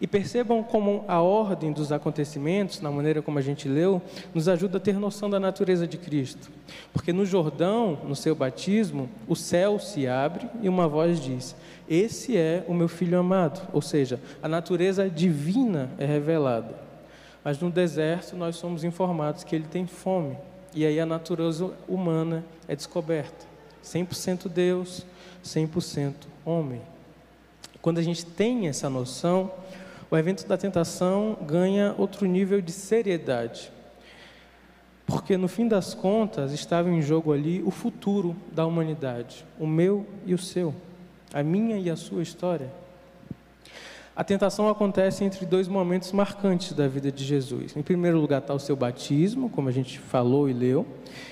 E 0.00 0.06
percebam 0.06 0.62
como 0.62 1.04
a 1.08 1.20
ordem 1.20 1.72
dos 1.72 1.90
acontecimentos, 1.90 2.80
na 2.80 2.90
maneira 2.90 3.20
como 3.20 3.38
a 3.38 3.42
gente 3.42 3.68
leu, 3.68 4.00
nos 4.32 4.48
ajuda 4.48 4.78
a 4.78 4.80
ter 4.80 4.94
noção 4.94 5.28
da 5.28 5.40
natureza 5.40 5.88
de 5.88 5.98
Cristo. 5.98 6.50
Porque 6.92 7.12
no 7.12 7.26
Jordão, 7.26 7.98
no 8.04 8.14
seu 8.14 8.34
batismo, 8.34 9.08
o 9.26 9.34
céu 9.34 9.78
se 9.78 10.06
abre 10.06 10.48
e 10.62 10.68
uma 10.68 10.86
voz 10.86 11.20
diz: 11.20 11.56
Esse 11.88 12.36
é 12.36 12.64
o 12.68 12.74
meu 12.74 12.86
filho 12.86 13.18
amado. 13.18 13.66
Ou 13.72 13.82
seja, 13.82 14.20
a 14.40 14.48
natureza 14.48 15.10
divina 15.10 15.90
é 15.98 16.06
revelada. 16.06 16.74
Mas 17.42 17.58
no 17.58 17.70
deserto, 17.70 18.36
nós 18.36 18.56
somos 18.56 18.84
informados 18.84 19.42
que 19.42 19.56
ele 19.56 19.66
tem 19.68 19.86
fome. 19.86 20.36
E 20.74 20.86
aí 20.86 21.00
a 21.00 21.06
natureza 21.06 21.72
humana 21.88 22.44
é 22.68 22.76
descoberta. 22.76 23.46
100% 23.84 24.48
Deus, 24.48 25.04
100% 25.44 26.12
homem. 26.44 26.80
Quando 27.80 27.98
a 27.98 28.02
gente 28.02 28.26
tem 28.26 28.68
essa 28.68 28.90
noção, 28.90 29.50
o 30.10 30.16
evento 30.16 30.46
da 30.46 30.56
tentação 30.56 31.36
ganha 31.42 31.94
outro 31.98 32.26
nível 32.26 32.60
de 32.60 32.72
seriedade. 32.72 33.70
Porque 35.06 35.36
no 35.36 35.48
fim 35.48 35.66
das 35.66 35.94
contas 35.94 36.52
estava 36.52 36.90
em 36.90 37.00
jogo 37.00 37.32
ali 37.32 37.62
o 37.62 37.70
futuro 37.70 38.36
da 38.52 38.66
humanidade, 38.66 39.44
o 39.58 39.66
meu 39.66 40.06
e 40.26 40.34
o 40.34 40.38
seu, 40.38 40.74
a 41.32 41.42
minha 41.42 41.78
e 41.78 41.90
a 41.90 41.96
sua 41.96 42.22
história. 42.22 42.70
A 44.18 44.24
tentação 44.24 44.68
acontece 44.68 45.22
entre 45.22 45.46
dois 45.46 45.68
momentos 45.68 46.10
marcantes 46.10 46.72
da 46.72 46.88
vida 46.88 47.12
de 47.12 47.24
Jesus. 47.24 47.76
Em 47.76 47.82
primeiro 47.82 48.18
lugar 48.20 48.40
está 48.40 48.52
o 48.52 48.58
seu 48.58 48.74
batismo, 48.74 49.48
como 49.48 49.68
a 49.68 49.72
gente 49.72 50.00
falou 50.00 50.50
e 50.50 50.52
leu. 50.52 50.84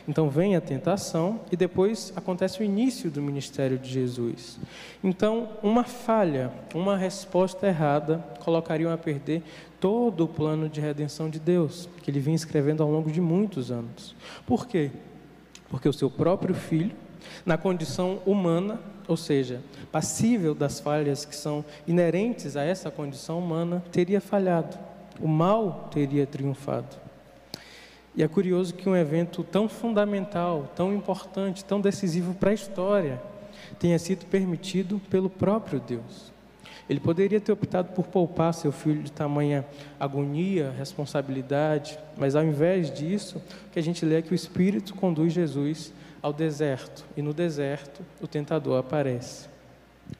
Então 0.06 0.30
vem 0.30 0.54
a 0.54 0.60
tentação 0.60 1.40
e 1.50 1.56
depois 1.56 2.12
acontece 2.14 2.60
o 2.60 2.62
início 2.62 3.10
do 3.10 3.20
ministério 3.20 3.76
de 3.76 3.90
Jesus. 3.90 4.56
Então, 5.02 5.48
uma 5.64 5.82
falha, 5.82 6.52
uma 6.72 6.96
resposta 6.96 7.66
errada 7.66 8.24
colocariam 8.38 8.92
a 8.92 8.96
perder 8.96 9.42
todo 9.80 10.22
o 10.22 10.28
plano 10.28 10.68
de 10.68 10.80
redenção 10.80 11.28
de 11.28 11.40
Deus, 11.40 11.88
que 12.04 12.08
ele 12.08 12.20
vinha 12.20 12.36
escrevendo 12.36 12.84
ao 12.84 12.88
longo 12.88 13.10
de 13.10 13.20
muitos 13.20 13.72
anos. 13.72 14.14
Por 14.46 14.64
quê? 14.64 14.92
Porque 15.68 15.88
o 15.88 15.92
seu 15.92 16.08
próprio 16.08 16.54
filho, 16.54 16.94
na 17.44 17.58
condição 17.58 18.20
humana, 18.24 18.78
ou 19.08 19.16
seja, 19.16 19.60
passível 19.92 20.54
das 20.54 20.80
falhas 20.80 21.24
que 21.24 21.36
são 21.36 21.64
inerentes 21.86 22.56
a 22.56 22.62
essa 22.62 22.90
condição 22.90 23.38
humana, 23.38 23.82
teria 23.92 24.20
falhado. 24.20 24.76
O 25.20 25.28
mal 25.28 25.88
teria 25.92 26.26
triunfado. 26.26 26.96
E 28.14 28.22
é 28.22 28.28
curioso 28.28 28.74
que 28.74 28.88
um 28.88 28.96
evento 28.96 29.44
tão 29.44 29.68
fundamental, 29.68 30.70
tão 30.74 30.94
importante, 30.94 31.64
tão 31.64 31.80
decisivo 31.80 32.34
para 32.34 32.50
a 32.50 32.54
história, 32.54 33.20
tenha 33.78 33.98
sido 33.98 34.24
permitido 34.26 35.00
pelo 35.10 35.28
próprio 35.28 35.80
Deus. 35.80 36.32
Ele 36.88 37.00
poderia 37.00 37.40
ter 37.40 37.52
optado 37.52 37.92
por 37.92 38.06
poupar 38.06 38.54
seu 38.54 38.70
filho 38.70 39.02
de 39.02 39.10
tamanha 39.10 39.66
agonia, 39.98 40.72
responsabilidade, 40.78 41.98
mas 42.16 42.36
ao 42.36 42.44
invés 42.44 42.92
disso, 42.92 43.42
o 43.66 43.70
que 43.70 43.78
a 43.78 43.82
gente 43.82 44.04
lê 44.04 44.16
é 44.16 44.22
que 44.22 44.32
o 44.32 44.34
Espírito 44.34 44.94
conduz 44.94 45.32
Jesus 45.32 45.92
ao 46.26 46.32
deserto, 46.32 47.04
e 47.16 47.22
no 47.22 47.32
deserto 47.32 48.02
o 48.20 48.26
tentador 48.26 48.80
aparece. 48.80 49.48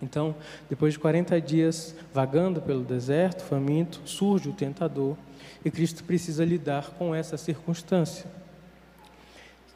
Então, 0.00 0.36
depois 0.70 0.92
de 0.92 1.00
40 1.00 1.40
dias 1.40 1.96
vagando 2.14 2.62
pelo 2.62 2.84
deserto, 2.84 3.42
faminto, 3.42 4.00
surge 4.04 4.48
o 4.48 4.52
tentador 4.52 5.16
e 5.64 5.70
Cristo 5.70 6.04
precisa 6.04 6.44
lidar 6.44 6.90
com 6.90 7.12
essa 7.12 7.36
circunstância. 7.36 8.24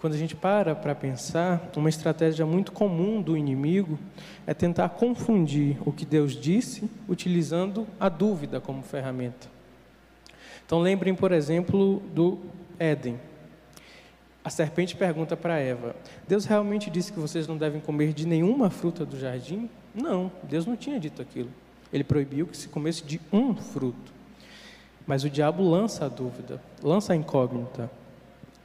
Quando 0.00 0.12
a 0.12 0.16
gente 0.16 0.36
para 0.36 0.72
para 0.72 0.94
pensar, 0.94 1.68
uma 1.76 1.88
estratégia 1.88 2.46
muito 2.46 2.70
comum 2.70 3.20
do 3.20 3.36
inimigo 3.36 3.98
é 4.46 4.54
tentar 4.54 4.90
confundir 4.90 5.78
o 5.84 5.90
que 5.90 6.06
Deus 6.06 6.36
disse 6.36 6.88
utilizando 7.08 7.88
a 7.98 8.08
dúvida 8.08 8.60
como 8.60 8.84
ferramenta. 8.84 9.48
Então, 10.64 10.78
lembrem, 10.78 11.12
por 11.12 11.32
exemplo, 11.32 12.00
do 12.14 12.38
Éden. 12.78 13.18
A 14.42 14.48
serpente 14.48 14.96
pergunta 14.96 15.36
para 15.36 15.58
Eva: 15.58 15.94
Deus 16.26 16.44
realmente 16.44 16.90
disse 16.90 17.12
que 17.12 17.20
vocês 17.20 17.46
não 17.46 17.56
devem 17.56 17.80
comer 17.80 18.12
de 18.12 18.26
nenhuma 18.26 18.70
fruta 18.70 19.04
do 19.04 19.18
jardim? 19.18 19.68
Não, 19.94 20.32
Deus 20.42 20.64
não 20.64 20.76
tinha 20.76 20.98
dito 20.98 21.20
aquilo. 21.20 21.50
Ele 21.92 22.04
proibiu 22.04 22.46
que 22.46 22.56
se 22.56 22.68
comesse 22.68 23.04
de 23.04 23.20
um 23.32 23.54
fruto. 23.54 24.12
Mas 25.06 25.24
o 25.24 25.30
diabo 25.30 25.62
lança 25.62 26.06
a 26.06 26.08
dúvida, 26.08 26.62
lança 26.82 27.12
a 27.12 27.16
incógnita. 27.16 27.90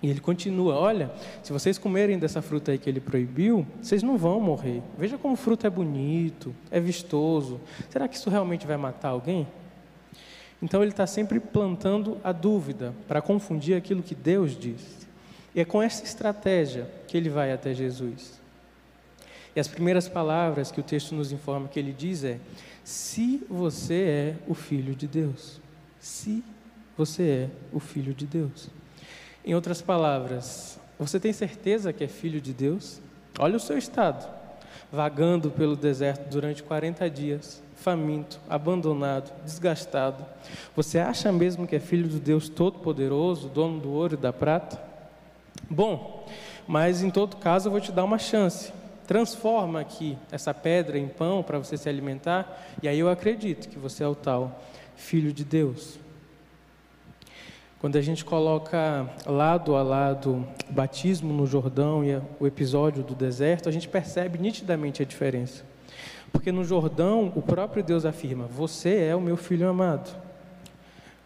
E 0.01 0.09
ele 0.09 0.19
continua: 0.21 0.75
Olha, 0.75 1.11
se 1.43 1.51
vocês 1.51 1.77
comerem 1.77 2.17
dessa 2.17 2.41
fruta 2.41 2.71
aí 2.71 2.77
que 2.77 2.89
ele 2.89 3.01
proibiu, 3.01 3.65
vocês 3.81 4.01
não 4.01 4.17
vão 4.17 4.39
morrer. 4.39 4.81
Veja 4.97 5.17
como 5.17 5.33
o 5.33 5.37
fruto 5.37 5.67
é 5.67 5.69
bonito, 5.69 6.55
é 6.71 6.79
vistoso. 6.79 7.59
Será 7.89 8.07
que 8.07 8.15
isso 8.15 8.29
realmente 8.29 8.65
vai 8.65 8.77
matar 8.77 9.09
alguém? 9.09 9.47
Então 10.61 10.81
ele 10.81 10.91
está 10.91 11.05
sempre 11.05 11.39
plantando 11.39 12.17
a 12.23 12.31
dúvida 12.31 12.93
para 13.07 13.21
confundir 13.21 13.75
aquilo 13.75 14.01
que 14.01 14.15
Deus 14.15 14.57
diz. 14.57 15.04
E 15.55 15.61
é 15.61 15.65
com 15.65 15.81
essa 15.81 16.03
estratégia 16.03 16.85
que 17.07 17.15
ele 17.15 17.29
vai 17.29 17.53
até 17.53 17.73
Jesus. 17.73 18.41
E 19.55 19.59
as 19.59 19.69
primeiras 19.69 20.09
palavras 20.09 20.69
que 20.69 20.81
o 20.81 20.83
texto 20.83 21.15
nos 21.15 21.31
informa 21.31 21.69
que 21.69 21.79
ele 21.79 21.93
diz 21.93 22.25
é: 22.25 22.39
Se 22.83 23.41
você 23.49 24.03
é 24.03 24.35
o 24.49 24.53
filho 24.53 24.93
de 24.93 25.07
Deus. 25.07 25.61
Se 25.97 26.43
você 26.97 27.23
é 27.23 27.49
o 27.71 27.79
filho 27.79 28.13
de 28.13 28.25
Deus. 28.27 28.69
Em 29.45 29.55
outras 29.55 29.81
palavras, 29.81 30.77
você 30.99 31.19
tem 31.21 31.31
certeza 31.31 31.93
que 31.93 32.03
é 32.03 32.07
filho 32.07 32.41
de 32.41 32.53
Deus? 32.53 32.99
Olha 33.39 33.55
o 33.55 33.59
seu 33.59 33.77
estado, 33.77 34.29
vagando 34.91 35.49
pelo 35.51 35.75
deserto 35.75 36.29
durante 36.29 36.63
40 36.63 37.09
dias, 37.09 37.63
faminto, 37.75 38.41
abandonado, 38.49 39.31
desgastado. 39.43 40.25
Você 40.75 40.99
acha 40.99 41.31
mesmo 41.31 41.65
que 41.65 41.75
é 41.75 41.79
filho 41.79 42.09
do 42.09 42.19
Deus 42.19 42.49
Todo-Poderoso, 42.49 43.47
dono 43.47 43.79
do 43.79 43.91
ouro 43.91 44.15
e 44.15 44.17
da 44.17 44.33
prata? 44.33 44.94
Bom, 45.69 46.27
mas 46.67 47.01
em 47.01 47.09
todo 47.09 47.37
caso 47.37 47.67
eu 47.67 47.71
vou 47.71 47.81
te 47.81 47.91
dar 47.91 48.03
uma 48.03 48.19
chance. 48.19 48.71
Transforma 49.07 49.79
aqui 49.79 50.17
essa 50.31 50.53
pedra 50.53 50.97
em 50.97 51.07
pão 51.07 51.43
para 51.43 51.59
você 51.59 51.77
se 51.77 51.87
alimentar, 51.87 52.65
e 52.81 52.87
aí 52.87 52.99
eu 52.99 53.09
acredito 53.09 53.69
que 53.69 53.77
você 53.77 54.03
é 54.03 54.07
o 54.07 54.15
tal 54.15 54.61
filho 54.95 55.31
de 55.31 55.43
Deus. 55.43 55.99
Quando 57.79 57.97
a 57.97 58.01
gente 58.01 58.25
coloca 58.25 59.07
lado 59.27 59.75
a 59.75 59.83
lado 59.83 60.47
o 60.67 60.73
batismo 60.73 61.31
no 61.31 61.45
Jordão 61.45 62.03
e 62.03 62.19
o 62.39 62.47
episódio 62.47 63.03
do 63.03 63.13
deserto, 63.13 63.69
a 63.69 63.71
gente 63.71 63.87
percebe 63.87 64.39
nitidamente 64.39 65.03
a 65.03 65.05
diferença. 65.05 65.63
Porque 66.31 66.51
no 66.51 66.63
Jordão, 66.63 67.31
o 67.35 67.41
próprio 67.41 67.83
Deus 67.83 68.03
afirma: 68.03 68.45
Você 68.45 69.03
é 69.03 69.15
o 69.15 69.21
meu 69.21 69.37
filho 69.37 69.69
amado. 69.69 70.09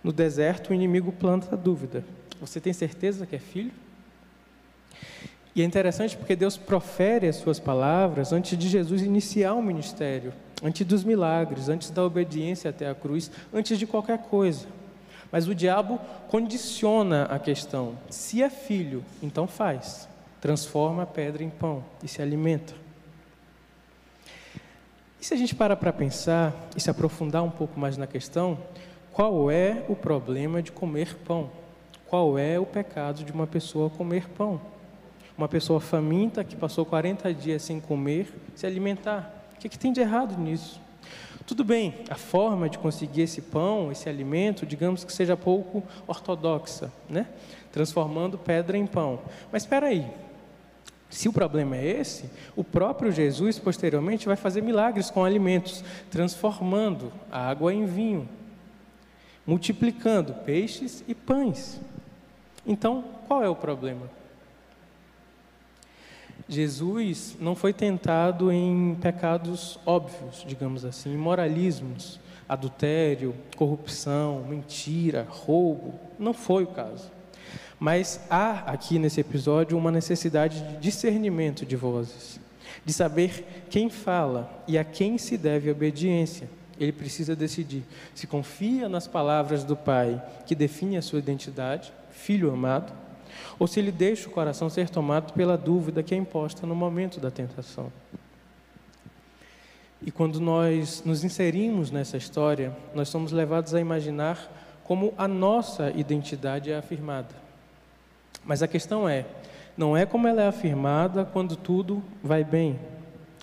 No 0.03 0.11
deserto, 0.11 0.71
o 0.71 0.73
inimigo 0.73 1.11
planta 1.13 1.53
a 1.53 1.57
dúvida: 1.57 2.03
Você 2.41 2.59
tem 2.59 2.73
certeza 2.73 3.25
que 3.25 3.35
é 3.35 3.39
filho? 3.39 3.71
E 5.55 5.61
é 5.61 5.65
interessante 5.65 6.15
porque 6.15 6.35
Deus 6.35 6.55
profere 6.55 7.27
as 7.27 7.35
suas 7.37 7.59
palavras 7.59 8.31
antes 8.31 8.57
de 8.57 8.69
Jesus 8.69 9.01
iniciar 9.01 9.53
o 9.55 9.61
ministério, 9.61 10.31
antes 10.63 10.85
dos 10.85 11.03
milagres, 11.03 11.69
antes 11.69 11.89
da 11.89 12.03
obediência 12.03 12.69
até 12.69 12.89
a 12.89 12.95
cruz, 12.95 13.31
antes 13.53 13.77
de 13.77 13.87
qualquer 13.87 14.19
coisa. 14.19 14.67
Mas 15.31 15.47
o 15.47 15.55
diabo 15.55 15.99
condiciona 16.27 17.23
a 17.25 17.37
questão. 17.37 17.97
Se 18.09 18.41
é 18.41 18.49
filho, 18.49 19.03
então 19.21 19.47
faz. 19.47 20.07
Transforma 20.39 21.03
a 21.03 21.05
pedra 21.05 21.43
em 21.43 21.49
pão 21.49 21.83
e 22.03 22.07
se 22.07 22.21
alimenta. 22.21 22.73
E 25.19 25.25
se 25.25 25.33
a 25.33 25.37
gente 25.37 25.53
para 25.53 25.75
para 25.75 25.91
pensar 25.91 26.53
e 26.75 26.79
se 26.79 26.89
aprofundar 26.89 27.43
um 27.43 27.51
pouco 27.51 27.77
mais 27.77 27.97
na 27.97 28.07
questão, 28.07 28.57
qual 29.11 29.51
é 29.51 29.83
o 29.89 29.95
problema 29.95 30.61
de 30.61 30.71
comer 30.71 31.17
pão? 31.25 31.51
Qual 32.07 32.39
é 32.39 32.57
o 32.57 32.65
pecado 32.65 33.23
de 33.23 33.31
uma 33.31 33.45
pessoa 33.45 33.89
comer 33.89 34.29
pão? 34.29 34.61
Uma 35.39 35.47
pessoa 35.47 35.79
faminta 35.79 36.43
que 36.43 36.53
passou 36.53 36.85
40 36.85 37.33
dias 37.33 37.61
sem 37.61 37.79
comer, 37.79 38.27
se 38.53 38.67
alimentar. 38.67 39.33
O 39.55 39.57
que, 39.57 39.67
é 39.67 39.69
que 39.69 39.79
tem 39.79 39.93
de 39.93 40.01
errado 40.01 40.37
nisso? 40.37 40.81
Tudo 41.47 41.63
bem, 41.63 41.95
a 42.09 42.15
forma 42.15 42.69
de 42.69 42.77
conseguir 42.77 43.21
esse 43.21 43.41
pão, 43.41 43.89
esse 43.89 44.09
alimento, 44.09 44.65
digamos 44.65 45.05
que 45.05 45.13
seja 45.13 45.37
pouco 45.37 45.81
ortodoxa, 46.05 46.91
né? 47.09 47.25
transformando 47.71 48.37
pedra 48.37 48.77
em 48.77 48.85
pão. 48.85 49.21
Mas 49.49 49.63
espera 49.63 49.87
aí, 49.87 50.05
Se 51.09 51.29
o 51.29 51.33
problema 51.33 51.77
é 51.77 51.87
esse, 51.87 52.29
o 52.53 52.63
próprio 52.63 53.09
Jesus 53.09 53.57
posteriormente 53.57 54.27
vai 54.27 54.35
fazer 54.35 54.61
milagres 54.61 55.09
com 55.09 55.23
alimentos, 55.23 55.85
transformando 56.11 57.13
a 57.31 57.49
água 57.49 57.73
em 57.73 57.85
vinho, 57.85 58.27
multiplicando 59.47 60.33
peixes 60.33 61.01
e 61.07 61.15
pães. 61.15 61.79
Então, 62.67 63.05
qual 63.25 63.41
é 63.41 63.47
o 63.47 63.55
problema? 63.55 64.18
Jesus 66.49 67.37
não 67.39 67.55
foi 67.55 67.71
tentado 67.71 68.51
em 68.51 68.97
pecados 68.99 69.79
óbvios, 69.85 70.43
digamos 70.47 70.83
assim, 70.83 71.15
moralismos, 71.15 72.19
adultério, 72.49 73.35
corrupção, 73.55 74.43
mentira, 74.49 75.27
roubo. 75.29 75.93
Não 76.17 76.33
foi 76.33 76.63
o 76.63 76.67
caso. 76.67 77.11
Mas 77.79 78.19
há 78.31 78.71
aqui 78.71 78.97
nesse 78.97 79.21
episódio 79.21 79.77
uma 79.77 79.91
necessidade 79.91 80.59
de 80.59 80.77
discernimento 80.77 81.67
de 81.67 81.75
vozes, 81.75 82.39
de 82.83 82.91
saber 82.91 83.65
quem 83.69 83.87
fala 83.87 84.63
e 84.67 84.75
a 84.75 84.83
quem 84.83 85.19
se 85.19 85.37
deve 85.37 85.69
obediência. 85.69 86.49
Ele 86.79 86.91
precisa 86.91 87.35
decidir 87.35 87.83
se 88.15 88.25
confia 88.25 88.89
nas 88.89 89.05
palavras 89.05 89.63
do 89.63 89.75
Pai, 89.75 90.19
que 90.47 90.55
define 90.55 90.97
a 90.97 91.01
sua 91.01 91.19
identidade, 91.19 91.93
filho 92.09 92.51
amado, 92.51 92.91
ou 93.57 93.67
se 93.67 93.79
ele 93.79 93.91
deixa 93.91 94.27
o 94.27 94.31
coração 94.31 94.69
ser 94.69 94.89
tomado 94.89 95.33
pela 95.33 95.57
dúvida 95.57 96.03
que 96.03 96.13
é 96.13 96.17
imposta 96.17 96.65
no 96.65 96.75
momento 96.75 97.19
da 97.19 97.29
tentação. 97.29 97.91
E 100.01 100.11
quando 100.11 100.39
nós 100.39 101.03
nos 101.03 101.23
inserimos 101.23 101.91
nessa 101.91 102.15
história, 102.15 102.75
nós 102.95 103.09
somos 103.09 103.31
levados 103.31 103.73
a 103.73 103.81
imaginar 103.81 104.49
como 104.83 105.13
a 105.17 105.27
nossa 105.27 105.91
identidade 105.91 106.71
é 106.71 106.77
afirmada. 106.77 107.35
Mas 108.45 108.63
a 108.63 108.67
questão 108.67 109.07
é, 109.07 109.25
não 109.77 109.95
é 109.95 110.05
como 110.05 110.27
ela 110.27 110.41
é 110.41 110.47
afirmada 110.47 111.25
quando 111.25 111.55
tudo 111.55 112.01
vai 112.23 112.43
bem, 112.43 112.79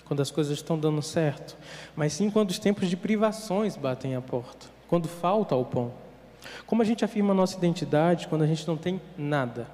quando 0.07 0.23
as 0.23 0.31
coisas 0.31 0.55
estão 0.55 0.79
dando 0.79 1.03
certo, 1.03 1.57
mas 1.95 2.15
sim 2.15 2.31
quando 2.31 2.51
os 2.51 2.59
tempos 2.59 2.89
de 2.89 2.97
privações 2.97 3.77
batem 3.77 4.17
a 4.17 4.21
porta, 4.21 4.67
quando 4.89 5.09
falta 5.09 5.55
o 5.55 5.65
pão. 5.65 5.93
Como 6.67 6.83
a 6.83 6.85
gente 6.85 7.05
afirma 7.05 7.33
a 7.33 7.37
nossa 7.37 7.57
identidade 7.57 8.29
quando 8.29 8.43
a 8.43 8.47
gente 8.47 8.67
não 8.67 8.77
tem 8.77 9.01
nada? 9.17 9.67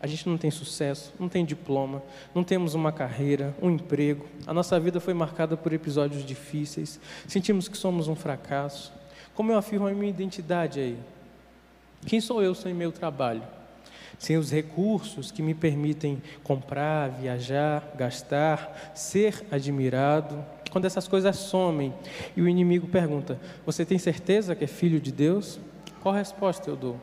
A 0.00 0.06
gente 0.06 0.28
não 0.28 0.36
tem 0.36 0.50
sucesso, 0.50 1.12
não 1.18 1.28
tem 1.28 1.44
diploma, 1.44 2.02
não 2.34 2.44
temos 2.44 2.74
uma 2.74 2.92
carreira, 2.92 3.54
um 3.62 3.70
emprego, 3.70 4.26
a 4.46 4.52
nossa 4.52 4.78
vida 4.78 5.00
foi 5.00 5.14
marcada 5.14 5.56
por 5.56 5.72
episódios 5.72 6.24
difíceis, 6.24 7.00
sentimos 7.26 7.66
que 7.66 7.76
somos 7.76 8.06
um 8.06 8.14
fracasso. 8.14 8.92
Como 9.34 9.50
eu 9.50 9.58
afirmo 9.58 9.86
a 9.86 9.92
minha 9.92 10.10
identidade 10.10 10.80
aí? 10.80 10.98
Quem 12.06 12.20
sou 12.20 12.42
eu 12.42 12.54
sem 12.54 12.74
meu 12.74 12.92
trabalho? 12.92 13.42
sem 14.18 14.36
os 14.36 14.50
recursos 14.50 15.30
que 15.30 15.42
me 15.42 15.54
permitem 15.54 16.22
comprar, 16.42 17.08
viajar, 17.10 17.92
gastar, 17.96 18.92
ser 18.94 19.44
admirado. 19.50 20.44
Quando 20.70 20.84
essas 20.84 21.06
coisas 21.08 21.36
somem 21.36 21.92
e 22.36 22.42
o 22.42 22.48
inimigo 22.48 22.86
pergunta: 22.86 23.38
Você 23.64 23.84
tem 23.84 23.98
certeza 23.98 24.54
que 24.54 24.64
é 24.64 24.66
filho 24.66 25.00
de 25.00 25.12
Deus? 25.12 25.58
Qual 26.02 26.14
resposta 26.14 26.68
eu 26.68 26.76
dou? 26.76 27.00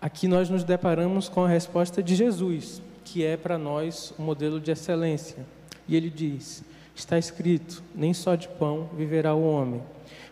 Aqui 0.00 0.26
nós 0.26 0.48
nos 0.48 0.64
deparamos 0.64 1.28
com 1.28 1.44
a 1.44 1.48
resposta 1.48 2.02
de 2.02 2.14
Jesus, 2.14 2.80
que 3.04 3.24
é 3.24 3.36
para 3.36 3.58
nós 3.58 4.12
o 4.18 4.22
um 4.22 4.24
modelo 4.24 4.58
de 4.58 4.70
excelência. 4.70 5.44
E 5.86 5.94
ele 5.94 6.08
diz: 6.08 6.64
Está 6.94 7.18
escrito: 7.18 7.82
Nem 7.94 8.14
só 8.14 8.34
de 8.34 8.48
pão 8.48 8.88
viverá 8.96 9.34
o 9.34 9.44
homem, 9.44 9.82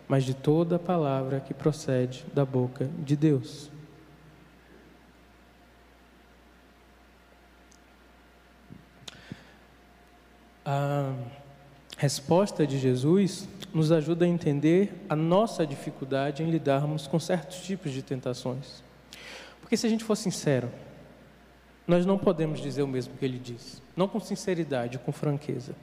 mas 0.07 0.23
de 0.23 0.33
toda 0.33 0.77
a 0.77 0.79
palavra 0.79 1.39
que 1.39 1.53
procede 1.53 2.25
da 2.33 2.45
boca 2.45 2.89
de 3.03 3.15
Deus. 3.15 3.69
a 10.71 11.15
resposta 11.97 12.67
de 12.67 12.77
Jesus 12.77 13.49
nos 13.73 13.91
ajuda 13.91 14.23
a 14.23 14.27
entender 14.27 14.93
a 15.09 15.15
nossa 15.15 15.65
dificuldade 15.65 16.43
em 16.43 16.51
lidarmos 16.51 17.07
com 17.07 17.19
certos 17.19 17.61
tipos 17.61 17.91
de 17.91 18.03
tentações. 18.03 18.83
Porque 19.69 19.77
se 19.77 19.85
a 19.85 19.89
gente 19.91 20.03
for 20.03 20.15
sincero, 20.15 20.67
nós 21.87 22.03
não 22.03 22.17
podemos 22.17 22.59
dizer 22.59 22.81
o 22.81 22.87
mesmo 22.87 23.13
que 23.13 23.23
ele 23.23 23.37
diz, 23.37 23.83
não 23.95 24.07
com 24.07 24.19
sinceridade, 24.19 24.97
com 24.97 25.11
franqueza. 25.11 25.75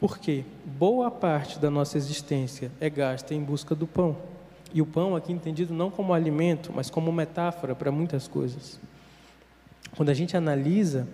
Porque 0.00 0.42
boa 0.64 1.10
parte 1.10 1.58
da 1.58 1.68
nossa 1.70 1.98
existência 1.98 2.72
é 2.80 2.88
gasta 2.88 3.34
em 3.34 3.42
busca 3.42 3.74
do 3.74 3.86
pão. 3.86 4.16
E 4.72 4.80
o 4.80 4.86
pão 4.86 5.14
aqui 5.14 5.34
entendido 5.34 5.74
não 5.74 5.90
como 5.90 6.14
alimento, 6.14 6.72
mas 6.74 6.88
como 6.88 7.12
metáfora 7.12 7.74
para 7.74 7.92
muitas 7.92 8.26
coisas. 8.26 8.80
Quando 9.94 10.08
a 10.08 10.14
gente 10.14 10.34
analisa, 10.34 11.06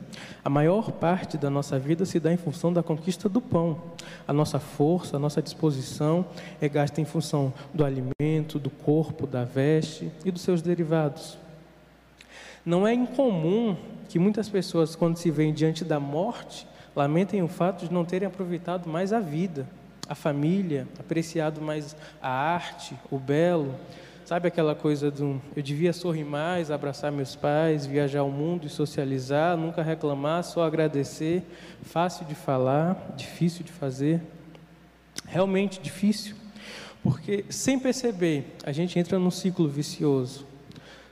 a 0.44 0.48
maior 0.48 0.92
parte 0.92 1.36
da 1.36 1.50
nossa 1.50 1.76
vida 1.76 2.06
se 2.06 2.20
dá 2.20 2.32
em 2.32 2.36
função 2.36 2.72
da 2.72 2.84
conquista 2.84 3.28
do 3.28 3.40
pão. 3.40 3.82
A 4.28 4.32
nossa 4.32 4.60
força, 4.60 5.16
a 5.16 5.18
nossa 5.18 5.42
disposição 5.42 6.24
é 6.60 6.68
gasta 6.68 7.00
em 7.00 7.04
função 7.04 7.52
do 7.74 7.84
alimento, 7.84 8.60
do 8.60 8.70
corpo, 8.70 9.26
da 9.26 9.42
veste 9.42 10.08
e 10.24 10.30
dos 10.30 10.42
seus 10.42 10.62
derivados. 10.62 11.36
Não 12.64 12.86
é 12.86 12.94
incomum 12.94 13.76
que 14.08 14.18
muitas 14.18 14.48
pessoas, 14.48 14.94
quando 14.94 15.16
se 15.16 15.30
veem 15.30 15.52
diante 15.52 15.84
da 15.84 16.00
morte, 16.00 16.66
lamentem 16.94 17.42
o 17.42 17.48
fato 17.48 17.86
de 17.86 17.92
não 17.92 18.04
terem 18.04 18.26
aproveitado 18.26 18.88
mais 18.88 19.12
a 19.12 19.20
vida, 19.20 19.66
a 20.08 20.14
família, 20.14 20.86
apreciado 20.98 21.60
mais 21.60 21.96
a 22.20 22.30
arte, 22.30 22.94
o 23.10 23.18
belo, 23.18 23.74
Sabe 24.30 24.46
aquela 24.46 24.76
coisa 24.76 25.10
do 25.10 25.42
eu 25.56 25.60
devia 25.60 25.92
sorrir 25.92 26.22
mais, 26.22 26.70
abraçar 26.70 27.10
meus 27.10 27.34
pais, 27.34 27.84
viajar 27.84 28.22
o 28.22 28.30
mundo 28.30 28.64
e 28.64 28.70
socializar, 28.70 29.56
nunca 29.56 29.82
reclamar, 29.82 30.44
só 30.44 30.62
agradecer, 30.62 31.42
fácil 31.82 32.24
de 32.26 32.36
falar, 32.36 33.12
difícil 33.16 33.64
de 33.64 33.72
fazer. 33.72 34.22
Realmente 35.26 35.80
difícil, 35.80 36.36
porque 37.02 37.44
sem 37.48 37.76
perceber, 37.76 38.56
a 38.64 38.70
gente 38.70 38.96
entra 39.00 39.18
num 39.18 39.32
ciclo 39.32 39.68
vicioso. 39.68 40.46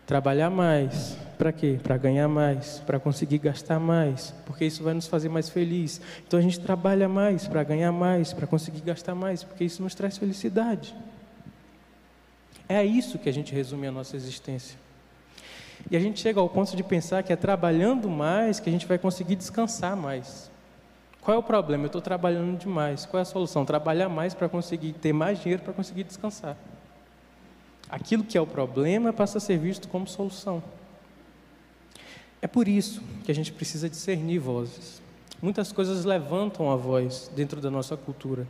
Trabalhar 0.09 0.49
mais, 0.49 1.19
para 1.37 1.53
quê? 1.53 1.79
Para 1.83 1.99
ganhar 1.99 2.29
mais, 2.29 2.79
para 2.87 2.99
conseguir 2.99 3.37
gastar 3.37 3.79
mais, 3.79 4.35
porque 4.47 4.65
isso 4.65 4.83
vai 4.83 4.95
nos 4.95 5.07
fazer 5.07 5.29
mais 5.29 5.51
felizes. 5.51 6.01
Então 6.27 6.39
a 6.39 6.43
gente 6.43 6.59
trabalha 6.59 7.07
mais 7.07 7.47
para 7.47 7.63
ganhar 7.63 7.93
mais, 7.93 8.33
para 8.33 8.47
conseguir 8.47 8.81
gastar 8.81 9.15
mais, 9.15 9.45
porque 9.45 9.65
isso 9.65 9.83
nos 9.83 9.95
traz 9.95 10.17
felicidade. 10.17 10.97
É 12.67 12.83
isso 12.83 13.19
que 13.19 13.29
a 13.29 13.33
gente 13.33 13.55
resume 13.55 13.87
a 13.87 13.93
nossa 13.93 14.17
existência. 14.17 14.79
E 15.91 15.95
a 15.95 16.01
gente 16.01 16.21
chega 16.21 16.41
ao 16.41 16.49
ponto 16.49 16.75
de 16.75 16.83
pensar 16.83 17.23
que 17.23 17.31
é 17.31 17.37
trabalhando 17.37 18.09
mais 18.09 18.59
que 18.59 18.71
a 18.71 18.73
gente 18.73 18.87
vai 18.87 18.97
conseguir 18.97 19.37
descansar 19.37 19.95
mais. 19.95 20.51
Qual 21.21 21.35
é 21.35 21.39
o 21.39 21.43
problema? 21.43 21.85
Eu 21.85 21.89
estou 21.89 22.01
trabalhando 22.01 22.59
demais. 22.59 23.05
Qual 23.05 23.19
é 23.19 23.23
a 23.23 23.27
solução? 23.27 23.63
Trabalhar 23.63 24.09
mais 24.09 24.33
para 24.33 24.49
conseguir 24.49 24.95
ter 24.95 25.13
mais 25.13 25.39
dinheiro 25.39 25.63
para 25.63 25.75
conseguir 25.75 26.05
descansar. 26.05 26.57
Aquilo 27.89 28.25
que 28.25 28.37
é 28.37 28.41
o 28.41 28.47
problema 28.47 29.13
passa 29.13 29.39
a 29.39 29.41
ser 29.41 29.59
visto 29.59 29.89
como 29.89 30.07
solução. 30.07 30.63
É 32.41 32.47
por 32.47 32.69
isso 32.69 33.03
que 33.25 33.31
a 33.31 33.35
gente 33.35 33.53
precisa 33.53 33.89
discernir 33.89 34.39
vozes. 34.39 35.03
Muitas 35.41 35.73
coisas 35.73 36.05
levantam 36.05 36.71
a 36.71 36.77
voz 36.77 37.31
dentro 37.35 37.61
da 37.61 37.71
nossa 37.71 37.97
cultura. 37.97 38.47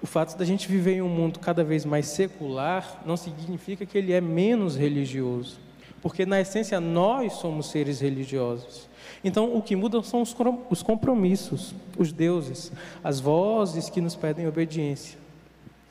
O 0.00 0.06
fato 0.06 0.38
da 0.38 0.44
gente 0.44 0.68
viver 0.68 0.94
em 0.94 1.02
um 1.02 1.08
mundo 1.08 1.40
cada 1.40 1.64
vez 1.64 1.84
mais 1.84 2.06
secular 2.06 3.02
não 3.04 3.16
significa 3.16 3.84
que 3.84 3.98
ele 3.98 4.12
é 4.12 4.20
menos 4.20 4.76
religioso, 4.76 5.58
porque 6.00 6.24
na 6.24 6.40
essência 6.40 6.80
nós 6.80 7.34
somos 7.34 7.70
seres 7.70 8.00
religiosos. 8.00 8.88
Então 9.24 9.56
o 9.56 9.60
que 9.60 9.74
muda 9.74 10.00
são 10.02 10.22
os 10.22 10.82
compromissos, 10.82 11.74
os 11.96 12.12
deuses, 12.12 12.70
as 13.02 13.18
vozes 13.18 13.90
que 13.90 14.00
nos 14.00 14.14
pedem 14.14 14.46
obediência. 14.46 15.18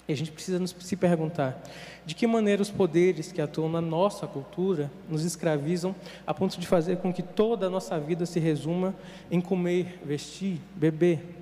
E 0.08 0.14
a 0.14 0.16
gente 0.16 0.32
precisa 0.32 0.58
nos, 0.58 0.76
se 0.80 0.96
perguntar 0.96 1.62
de 2.06 2.16
que 2.16 2.26
maneira 2.26 2.62
os 2.62 2.72
poderes 2.72 3.32
que 3.32 3.42
atuam 3.42 3.70
na 3.70 3.82
nossa 3.82 4.26
cultura 4.26 4.90
nos 5.10 5.26
escravizam 5.26 5.94
a 6.26 6.34
ponto 6.34 6.58
de 6.58 6.66
fazer 6.66 6.98
com 6.98 7.12
que 7.12 7.22
toda 7.22 7.68
a 7.68 7.70
nossa 7.70 8.00
vida 8.00 8.26
se 8.26 8.40
resuma 8.40 8.96
em 9.30 9.42
comer, 9.42 10.00
vestir, 10.06 10.62
beber, 10.76 11.38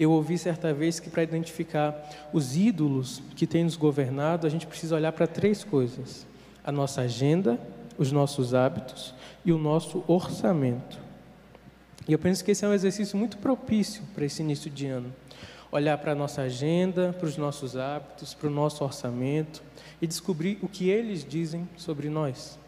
eu 0.00 0.10
ouvi 0.12 0.38
certa 0.38 0.72
vez 0.72 0.98
que 0.98 1.10
para 1.10 1.22
identificar 1.22 2.30
os 2.32 2.56
ídolos 2.56 3.22
que 3.36 3.46
têm 3.46 3.64
nos 3.64 3.76
governado, 3.76 4.46
a 4.46 4.50
gente 4.50 4.66
precisa 4.66 4.96
olhar 4.96 5.12
para 5.12 5.26
três 5.26 5.62
coisas: 5.62 6.26
a 6.64 6.72
nossa 6.72 7.02
agenda, 7.02 7.60
os 7.98 8.10
nossos 8.10 8.54
hábitos 8.54 9.14
e 9.44 9.52
o 9.52 9.58
nosso 9.58 10.02
orçamento. 10.06 10.98
E 12.08 12.12
eu 12.14 12.18
penso 12.18 12.42
que 12.42 12.50
esse 12.50 12.64
é 12.64 12.68
um 12.68 12.72
exercício 12.72 13.18
muito 13.18 13.36
propício 13.36 14.02
para 14.14 14.24
esse 14.24 14.40
início 14.40 14.70
de 14.70 14.86
ano. 14.86 15.12
Olhar 15.72 15.96
para 15.98 16.12
a 16.12 16.14
nossa 16.14 16.42
agenda, 16.42 17.14
para 17.18 17.28
os 17.28 17.36
nossos 17.36 17.76
hábitos, 17.76 18.34
para 18.34 18.48
o 18.48 18.52
nosso 18.52 18.82
orçamento 18.82 19.62
e 20.02 20.06
descobrir 20.06 20.58
o 20.62 20.68
que 20.68 20.88
eles 20.88 21.24
dizem 21.24 21.68
sobre 21.76 22.08
nós. 22.08 22.58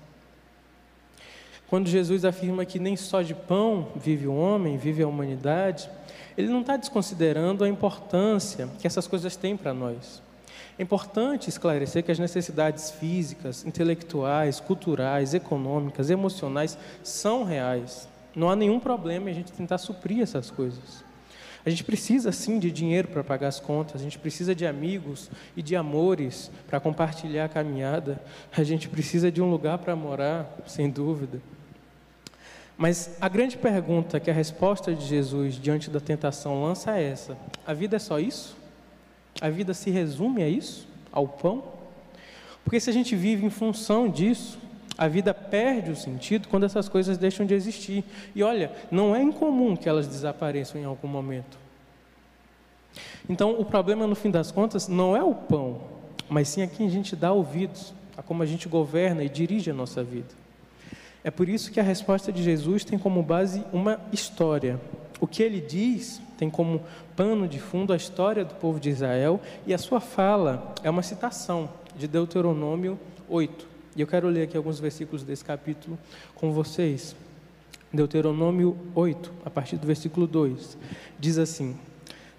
Quando 1.73 1.89
Jesus 1.89 2.25
afirma 2.25 2.67
que 2.67 2.79
nem 2.79 2.97
só 2.97 3.23
de 3.23 3.35
pão 3.35 3.89
vive 3.97 4.27
o 4.27 4.35
homem, 4.35 4.77
vive 4.77 5.03
a 5.03 5.09
humanidade, 5.09 5.89
ele 6.37 6.49
não 6.49 6.61
está 6.61 6.77
desconsiderando 6.77 7.65
a 7.65 7.69
importância 7.69 8.69
que 8.79 8.87
essas 8.87 9.07
coisas 9.07 9.37
têm 9.37 9.57
para 9.57 9.73
nós. 9.73 10.23
É 10.79 10.83
importante 10.83 11.49
esclarecer 11.49 12.03
que 12.03 12.13
as 12.13 12.19
necessidades 12.19 12.91
físicas, 12.91 13.65
intelectuais, 13.65 14.61
culturais, 14.61 15.33
econômicas, 15.33 16.11
emocionais 16.11 16.79
são 17.03 17.43
reais. 17.45 18.09
Não 18.35 18.51
há 18.51 18.57
nenhum 18.57 18.79
problema 18.81 19.29
em 19.29 19.33
a 19.33 19.35
gente 19.35 19.53
tentar 19.53 19.79
suprir 19.79 20.23
essas 20.23 20.51
coisas. 20.51 21.05
A 21.65 21.71
gente 21.71 21.85
precisa 21.85 22.33
sim 22.33 22.59
de 22.59 22.71
dinheiro 22.73 23.09
para 23.09 23.23
pagar 23.23 23.49
as 23.49 23.61
contas, 23.61 24.01
a 24.01 24.05
gente 24.05 24.19
precisa 24.19 24.55
de 24.55 24.67
amigos 24.67 25.31
e 25.57 25.63
de 25.63 25.77
amores 25.77 26.51
para 26.67 26.81
compartilhar 26.81 27.45
a 27.45 27.49
caminhada, 27.49 28.21
a 28.57 28.65
gente 28.65 28.89
precisa 28.89 29.31
de 29.31 29.41
um 29.41 29.49
lugar 29.49 29.79
para 29.79 29.95
morar, 29.95 30.59
sem 30.67 30.91
dúvida. 30.91 31.41
Mas 32.77 33.17
a 33.21 33.29
grande 33.29 33.57
pergunta 33.57 34.19
que 34.19 34.31
a 34.31 34.35
resposta 34.35 34.93
de 34.93 35.07
Jesus 35.07 35.55
diante 35.55 35.89
da 35.89 36.01
tentação 36.01 36.65
lança 36.65 36.99
é 36.99 37.05
essa: 37.05 37.37
a 37.65 37.73
vida 37.73 37.95
é 37.95 37.99
só 38.01 38.19
isso? 38.19 38.57
A 39.41 39.49
vida 39.49 39.73
se 39.73 39.91
resume 39.91 40.43
a 40.43 40.49
isso? 40.49 40.89
Ao 41.13 41.29
pão? 41.29 41.63
Porque 42.65 42.81
se 42.81 42.91
a 42.91 42.93
gente 42.93 43.15
vive 43.15 43.45
em 43.45 43.51
função 43.51 44.09
disso, 44.09 44.59
a 44.97 45.09
vida 45.09 45.33
perde 45.33 45.91
o 45.91 45.97
sentido 45.97 46.49
quando 46.49 46.65
essas 46.65 46.89
coisas 46.89 47.17
deixam 47.17 47.47
de 47.47 47.55
existir. 47.55 48.05
E 48.35 48.43
olha, 48.43 48.73
não 48.91 49.17
é 49.17 49.23
incomum 49.23 49.77
que 49.77 49.89
elas 49.89 50.07
desapareçam 50.07 50.81
em 50.81 50.85
algum 50.85 51.09
momento. 51.09 51.59
Então, 53.29 53.59
o 53.59 53.65
problema, 53.65 54.07
no 54.07 54.15
fim 54.15 54.31
das 54.31 54.51
contas, 54.51 54.89
não 54.89 55.17
é 55.17 55.23
o 55.23 55.35
pão, 55.35 55.81
mas 56.29 56.49
sim 56.49 56.63
a 56.63 56.67
quem 56.67 56.87
a 56.87 56.91
gente 56.91 57.17
dá 57.17 57.33
ouvidos, 57.33 57.95
a 58.17 58.23
como 58.23 58.43
a 58.43 58.47
gente 58.47 58.69
governa 58.69 59.25
e 59.25 59.29
dirige 59.29 59.71
a 59.71 59.75
nossa 59.75 60.03
vida. 60.03 60.43
É 61.25 61.31
por 61.31 61.49
isso 61.49 61.71
que 61.71 61.79
a 61.79 61.85
resposta 61.85 62.33
de 62.33 62.43
Jesus 62.43 62.85
tem 62.85 62.99
como 62.99 63.23
base 63.23 63.65
uma 63.73 64.01
história. 64.13 64.79
O 65.21 65.27
que 65.27 65.43
ele 65.43 65.61
diz 65.61 66.21
tem 66.37 66.51
como 66.51 66.83
pano 67.15 67.47
de 67.47 67.61
fundo 67.61 67.93
a 67.93 67.97
história 67.97 68.45
do 68.45 68.55
povo 68.57 68.81
de 68.81 68.91
Israel 68.91 69.41
e 69.65 69.73
a 69.73 69.79
sua 69.79 70.01
fala 70.01 70.75
é 70.83 70.91
uma 70.91 71.03
citação 71.03 71.71
de 71.97 72.09
Deuteronômio 72.09 72.99
8. 73.29 73.72
E 73.95 74.01
eu 74.01 74.07
quero 74.07 74.29
ler 74.29 74.45
aqui 74.45 74.57
alguns 74.57 74.81
versículos 74.81 75.23
desse 75.23 75.45
capítulo 75.45 75.99
com 76.35 76.51
vocês. 76.53 77.15
Deuteronômio 77.93 78.75
8, 78.95 79.31
a 79.45 79.51
partir 79.51 79.77
do 79.77 79.87
versículo 79.87 80.27
2, 80.27 80.79
diz 81.21 81.37
assim: 81.37 81.77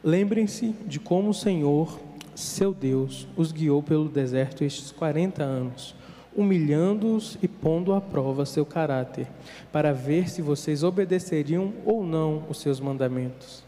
Lembrem-se 0.04 0.74
de 0.88 1.00
como 1.00 1.30
o 1.30 1.34
Senhor, 1.34 2.00
seu 2.34 2.74
Deus, 2.74 3.28
os 3.38 3.52
guiou 3.52 3.84
pelo 3.84 4.10
deserto 4.10 4.63
estes 4.63 4.92
40 4.92 5.44
anos, 5.44 5.94
humilhando-os 6.36 7.38
e 7.39 7.48
pondo 7.48 7.94
à 7.94 8.02
prova 8.02 8.48
seu 8.48 8.66
caráter, 8.66 9.28
para 9.72 9.94
ver 9.94 10.28
se 10.28 10.42
vocês 10.42 10.84
obedeceriam 10.84 11.72
ou 11.86 12.04
não 12.04 12.44
os 12.50 12.60
seus 12.60 12.80
mandamentos. 12.80 13.63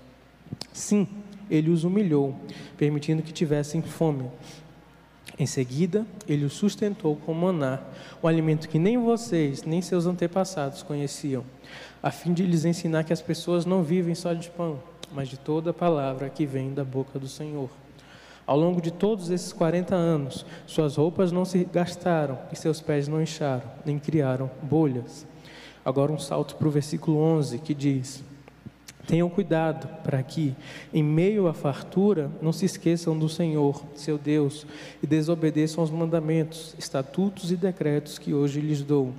Sim, 0.73 1.07
ele 1.51 1.69
os 1.69 1.83
humilhou, 1.83 2.35
permitindo 2.75 3.21
que 3.21 3.31
tivessem 3.31 3.83
fome 3.83 4.27
em 5.37 5.45
seguida, 5.45 6.05
ele 6.27 6.45
o 6.45 6.49
sustentou 6.49 7.17
com 7.17 7.33
maná, 7.33 7.81
um 8.23 8.27
alimento 8.27 8.69
que 8.69 8.79
nem 8.79 8.97
vocês, 8.97 9.63
nem 9.63 9.81
seus 9.81 10.05
antepassados 10.05 10.81
conheciam, 10.81 11.43
a 12.01 12.09
fim 12.09 12.33
de 12.33 12.43
lhes 12.43 12.63
ensinar 12.63 13.03
que 13.03 13.11
as 13.11 13.21
pessoas 13.21 13.65
não 13.65 13.83
vivem 13.83 14.15
só 14.15 14.33
de 14.33 14.49
pão, 14.49 14.79
mas 15.13 15.27
de 15.27 15.37
toda 15.37 15.71
a 15.71 15.73
palavra 15.73 16.29
que 16.29 16.45
vem 16.45 16.73
da 16.73 16.85
boca 16.85 17.19
do 17.19 17.27
Senhor. 17.27 17.69
Ao 18.47 18.57
longo 18.57 18.79
de 18.79 18.91
todos 18.91 19.29
esses 19.29 19.51
40 19.51 19.93
anos, 19.93 20.45
suas 20.67 20.95
roupas 20.95 21.31
não 21.31 21.43
se 21.43 21.65
gastaram 21.65 22.37
e 22.51 22.55
seus 22.55 22.79
pés 22.79 23.07
não 23.07 23.21
incharam, 23.21 23.69
nem 23.83 23.97
criaram 23.99 24.49
bolhas. 24.61 25.25
Agora 25.83 26.11
um 26.11 26.19
salto 26.19 26.55
para 26.55 26.67
o 26.67 26.71
versículo 26.71 27.17
11, 27.17 27.59
que 27.59 27.73
diz: 27.73 28.23
Tenham 29.07 29.29
cuidado 29.29 29.87
para 30.03 30.21
que, 30.23 30.55
em 30.93 31.03
meio 31.03 31.47
à 31.47 31.53
fartura, 31.53 32.29
não 32.41 32.51
se 32.51 32.65
esqueçam 32.65 33.17
do 33.17 33.29
Senhor, 33.29 33.83
seu 33.95 34.17
Deus, 34.17 34.65
e 35.01 35.05
desobedeçam 35.05 35.81
aos 35.81 35.91
mandamentos, 35.91 36.73
estatutos 36.77 37.51
e 37.51 37.55
decretos 37.55 38.17
que 38.17 38.33
hoje 38.33 38.59
lhes 38.59 38.81
dou. 38.81 39.13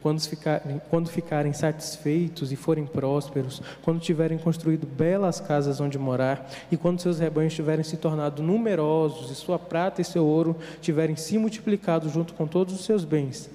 Quando 0.00 0.20
ficarem, 0.20 0.80
quando 0.90 1.08
ficarem 1.08 1.52
satisfeitos 1.52 2.52
e 2.52 2.56
forem 2.56 2.84
prósperos, 2.84 3.62
quando 3.82 4.00
tiverem 4.00 4.38
construído 4.38 4.86
belas 4.86 5.40
casas 5.40 5.80
onde 5.80 5.98
morar, 5.98 6.48
e 6.70 6.76
quando 6.76 7.00
seus 7.00 7.18
rebanhos 7.18 7.54
tiverem 7.54 7.82
se 7.82 7.96
tornado 7.96 8.42
numerosos, 8.42 9.30
e 9.30 9.34
sua 9.34 9.58
prata 9.58 10.02
e 10.02 10.04
seu 10.04 10.24
ouro 10.26 10.54
tiverem 10.80 11.16
se 11.16 11.38
multiplicado 11.38 12.08
junto 12.08 12.34
com 12.34 12.46
todos 12.46 12.74
os 12.74 12.84
seus 12.84 13.04
bens, 13.04 13.50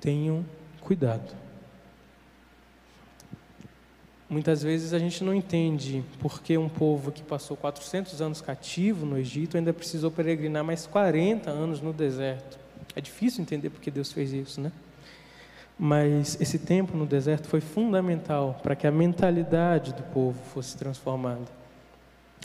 tenham 0.00 0.44
cuidado. 0.82 1.43
Muitas 4.34 4.64
vezes 4.64 4.92
a 4.92 4.98
gente 4.98 5.22
não 5.22 5.32
entende 5.32 6.04
por 6.18 6.42
que 6.42 6.58
um 6.58 6.68
povo 6.68 7.12
que 7.12 7.22
passou 7.22 7.56
400 7.56 8.20
anos 8.20 8.40
cativo 8.40 9.06
no 9.06 9.16
Egito 9.16 9.56
ainda 9.56 9.72
precisou 9.72 10.10
peregrinar 10.10 10.64
mais 10.64 10.88
40 10.88 11.48
anos 11.52 11.80
no 11.80 11.92
deserto. 11.92 12.58
É 12.96 13.00
difícil 13.00 13.42
entender 13.42 13.70
por 13.70 13.80
que 13.80 13.92
Deus 13.92 14.10
fez 14.10 14.32
isso, 14.32 14.60
né? 14.60 14.72
Mas 15.78 16.36
esse 16.40 16.58
tempo 16.58 16.96
no 16.96 17.06
deserto 17.06 17.46
foi 17.46 17.60
fundamental 17.60 18.58
para 18.60 18.74
que 18.74 18.88
a 18.88 18.90
mentalidade 18.90 19.94
do 19.94 20.02
povo 20.02 20.42
fosse 20.52 20.76
transformada. 20.76 21.46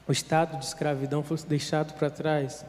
O 0.08 0.12
estado 0.12 0.60
de 0.60 0.66
escravidão 0.66 1.24
fosse 1.24 1.48
deixado 1.48 1.96
para 1.96 2.12
trás 2.12 2.64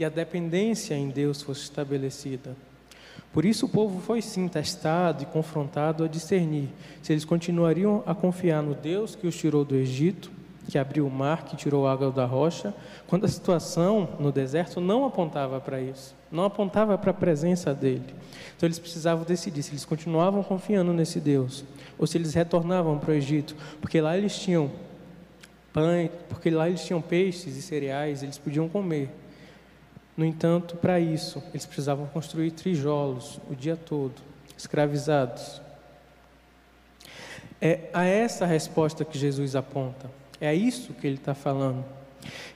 e 0.00 0.04
a 0.04 0.08
dependência 0.08 0.96
em 0.96 1.10
Deus 1.10 1.40
fosse 1.42 1.62
estabelecida. 1.62 2.56
Por 3.32 3.44
isso 3.44 3.66
o 3.66 3.68
povo 3.68 4.00
foi 4.00 4.22
sim 4.22 4.46
testado 4.46 5.22
e 5.22 5.26
confrontado 5.26 6.04
a 6.04 6.08
discernir 6.08 6.68
se 7.02 7.12
eles 7.12 7.24
continuariam 7.24 8.02
a 8.06 8.14
confiar 8.14 8.62
no 8.62 8.74
Deus 8.74 9.16
que 9.16 9.26
os 9.26 9.36
tirou 9.36 9.64
do 9.64 9.74
Egito, 9.74 10.30
que 10.68 10.78
abriu 10.78 11.06
o 11.06 11.10
mar, 11.10 11.44
que 11.44 11.56
tirou 11.56 11.86
a 11.86 11.92
água 11.92 12.10
da 12.10 12.24
rocha, 12.24 12.74
quando 13.06 13.24
a 13.24 13.28
situação 13.28 14.08
no 14.18 14.32
deserto 14.32 14.80
não 14.80 15.04
apontava 15.04 15.60
para 15.60 15.80
isso, 15.80 16.14
não 16.30 16.44
apontava 16.44 16.96
para 16.96 17.10
a 17.10 17.14
presença 17.14 17.74
dele. 17.74 18.14
Então 18.56 18.66
eles 18.66 18.78
precisavam 18.78 19.24
decidir 19.24 19.62
se 19.62 19.72
eles 19.72 19.84
continuavam 19.84 20.42
confiando 20.42 20.92
nesse 20.92 21.20
Deus 21.20 21.64
ou 21.98 22.06
se 22.06 22.16
eles 22.16 22.34
retornavam 22.34 22.98
para 22.98 23.10
o 23.10 23.14
Egito, 23.14 23.54
porque 23.80 24.00
lá 24.00 24.16
eles 24.16 24.36
tinham 24.38 24.70
pães, 25.72 26.10
porque 26.28 26.50
lá 26.50 26.68
eles 26.68 26.84
tinham 26.84 27.02
peixes 27.02 27.56
e 27.56 27.62
cereais, 27.62 28.22
eles 28.22 28.38
podiam 28.38 28.68
comer. 28.68 29.10
No 30.16 30.24
entanto, 30.24 30.76
para 30.76 31.00
isso, 31.00 31.42
eles 31.50 31.66
precisavam 31.66 32.06
construir 32.06 32.52
tijolos 32.52 33.40
o 33.50 33.54
dia 33.54 33.76
todo, 33.76 34.14
escravizados. 34.56 35.60
É 37.60 37.88
a 37.92 38.04
essa 38.04 38.46
resposta 38.46 39.04
que 39.04 39.18
Jesus 39.18 39.56
aponta, 39.56 40.10
é 40.40 40.54
isso 40.54 40.92
que 40.92 41.06
ele 41.06 41.16
está 41.16 41.34
falando. 41.34 41.84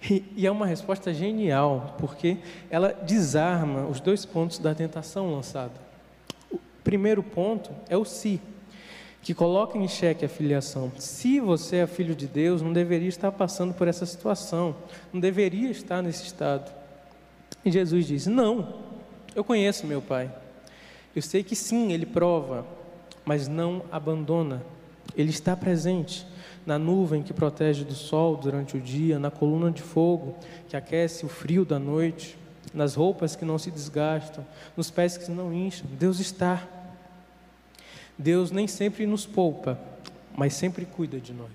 E, 0.09 0.25
e, 0.37 0.47
é 0.47 0.51
uma 0.51 0.67
resposta 0.67 1.13
genial, 1.13 1.97
porque 1.99 2.39
ela 2.71 2.93
desarma 2.93 3.87
os 3.87 4.01
dois 4.01 4.25
pontos 4.25 4.59
da 4.59 4.75
tentação 4.75 5.33
lançada. 5.35 5.75
O 6.51 6.59
primeiro 6.83 7.23
ponto 7.23 7.71
é 7.89 7.97
o 7.97 8.05
se, 8.05 8.41
que 9.23 9.35
coloca 9.35 9.77
em 9.77 9.89
xeque 9.89 10.25
a 10.25 10.29
filiação. 10.29 10.91
Se 10.97 11.41
você 11.41 11.77
é 11.77 11.87
filho 11.87 12.15
de 12.15 12.27
Deus, 12.27 12.63
não 12.63 12.73
deveria 12.73 13.09
estar 13.09 13.33
passando 13.33 13.75
por 13.75 13.89
essa 13.89 14.07
situação, 14.07 14.75
não 15.13 15.21
deveria 15.21 15.71
estar 15.71 16.01
nesse 16.01 16.25
estado. 16.25 16.78
E 17.65 17.71
Jesus 17.71 18.07
diz: 18.07 18.27
Não, 18.27 18.75
eu 19.35 19.45
conheço 19.45 19.87
meu 19.87 20.01
Pai. 20.01 20.31
Eu 21.15 21.23
sei 21.23 21.43
que 21.43 21.57
sim, 21.57 21.93
Ele 21.93 22.07
prova, 22.07 22.67
mas 23.25 23.49
não 23.49 23.83
abandona. 23.91 24.63
Ele 25.17 25.31
está 25.31 25.57
presente 25.57 26.27
na 26.69 26.79
nuvem 26.79 27.23
que 27.23 27.33
protege 27.33 27.83
do 27.83 27.95
sol 27.95 28.37
durante 28.37 28.77
o 28.77 28.81
dia, 28.81 29.19
na 29.19 29.31
coluna 29.31 29.71
de 29.71 29.83
fogo 29.83 30.37
que 30.69 30.77
aquece 30.77 31.25
o 31.25 31.29
frio 31.29 31.65
da 31.65 31.79
noite, 31.79 32.37
nas 32.75 32.95
roupas 32.95 33.35
que 33.35 33.45
não 33.45 33.59
se 33.59 33.71
desgastam, 33.71 34.47
nos 34.77 34.91
pés 34.91 35.17
que 35.17 35.31
não 35.31 35.53
incham. 35.53 35.89
Deus 35.99 36.21
está. 36.21 36.63
Deus 38.19 38.51
nem 38.51 38.67
sempre 38.67 39.07
nos 39.07 39.25
poupa, 39.25 39.79
mas 40.37 40.53
sempre 40.55 40.85
cuida 40.85 41.19
de 41.19 41.33
nós. 41.33 41.49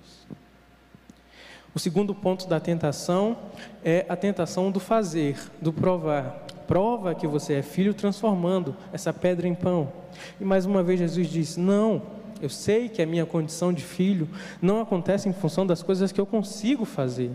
O 1.75 1.79
segundo 1.79 2.13
ponto 2.13 2.47
da 2.47 2.59
tentação 2.59 3.35
é 3.83 4.05
a 4.07 4.15
tentação 4.15 4.69
do 4.69 4.79
fazer, 4.79 5.37
do 5.59 5.73
provar. 5.73 6.45
Prova 6.67 7.15
que 7.15 7.27
você 7.27 7.55
é 7.55 7.61
filho, 7.61 7.93
transformando 7.93 8.75
essa 8.91 9.11
pedra 9.11 9.47
em 9.47 9.55
pão. 9.55 9.91
E 10.39 10.45
mais 10.45 10.65
uma 10.65 10.83
vez 10.83 10.99
Jesus 10.99 11.27
diz: 11.27 11.57
Não, 11.57 12.01
eu 12.41 12.49
sei 12.49 12.89
que 12.89 13.01
a 13.01 13.05
minha 13.05 13.25
condição 13.25 13.73
de 13.73 13.83
filho 13.83 14.29
não 14.61 14.81
acontece 14.81 15.27
em 15.27 15.33
função 15.33 15.65
das 15.65 15.81
coisas 15.81 16.11
que 16.11 16.21
eu 16.21 16.25
consigo 16.25 16.85
fazer. 16.85 17.31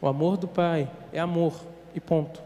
O 0.00 0.08
amor 0.08 0.36
do 0.36 0.48
Pai 0.48 0.90
é 1.12 1.20
amor, 1.20 1.54
e 1.94 2.00
ponto. 2.00 2.42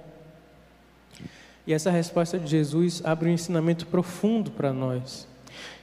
E 1.66 1.72
essa 1.72 1.90
resposta 1.90 2.38
de 2.38 2.46
Jesus 2.46 3.02
abre 3.04 3.28
um 3.28 3.32
ensinamento 3.32 3.86
profundo 3.86 4.50
para 4.50 4.72
nós. 4.72 5.28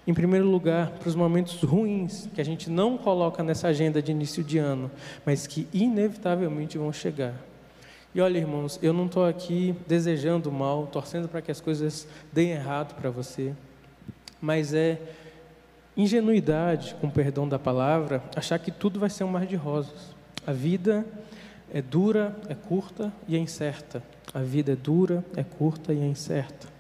Em 0.08 0.14
primeiro 0.14 0.48
lugar, 0.48 0.92
para 0.92 1.10
os 1.10 1.16
momentos 1.16 1.62
ruins 1.64 2.30
que 2.34 2.40
a 2.40 2.46
gente 2.46 2.70
não 2.70 2.96
coloca 2.96 3.42
nessa 3.42 3.70
agenda 3.70 4.02
de 4.02 4.12
início 4.12 4.44
de 4.44 4.60
ano, 4.60 4.92
mas 5.26 5.48
que 5.48 5.68
inevitavelmente 5.74 6.78
vão 6.78 6.94
chegar. 6.94 7.34
E 8.14 8.22
olha, 8.22 8.38
irmãos, 8.38 8.80
eu 8.84 8.94
não 8.94 9.08
estou 9.08 9.26
aqui 9.26 9.76
desejando 9.88 10.52
mal, 10.52 10.88
torcendo 10.88 11.28
para 11.28 11.42
que 11.42 11.52
as 11.52 11.60
coisas 11.60 12.08
deem 12.32 12.52
errado 12.52 12.96
para 12.96 13.10
você, 13.10 13.54
mas 14.40 14.74
é 14.74 15.02
ingenuidade, 15.98 16.96
com 17.02 17.10
perdão 17.10 17.50
da 17.50 17.58
palavra, 17.58 18.24
achar 18.36 18.60
que 18.60 18.72
tudo 18.72 19.00
vai 19.00 19.10
ser 19.10 19.24
um 19.24 19.30
mar 19.30 19.46
de 19.46 19.56
rosas. 19.56 20.16
A 20.46 20.54
vida 20.54 21.04
é 21.74 21.82
dura, 21.82 22.36
é 22.48 22.54
curta 22.54 23.12
e 23.28 23.36
é 23.36 23.40
incerta. 23.40 24.04
A 24.34 24.40
vida 24.40 24.74
é 24.74 24.76
dura, 24.76 25.26
é 25.36 25.44
curta 25.44 25.94
e 25.94 26.00
é 26.00 26.06
incerta. 26.06 26.75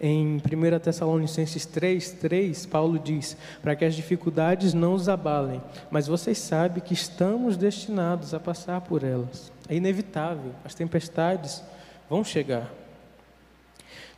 Em 0.00 0.36
1 0.36 0.78
Tessalonicenses 0.78 1.66
3, 1.66 2.12
3, 2.12 2.66
Paulo 2.66 2.98
diz: 2.98 3.36
para 3.60 3.74
que 3.74 3.84
as 3.84 3.96
dificuldades 3.96 4.72
não 4.72 4.94
os 4.94 5.08
abalem, 5.08 5.60
mas 5.90 6.06
vocês 6.06 6.38
sabem 6.38 6.82
que 6.82 6.94
estamos 6.94 7.56
destinados 7.56 8.32
a 8.32 8.38
passar 8.38 8.80
por 8.82 9.02
elas. 9.02 9.50
É 9.68 9.74
inevitável, 9.74 10.52
as 10.64 10.74
tempestades 10.74 11.64
vão 12.08 12.22
chegar. 12.22 12.70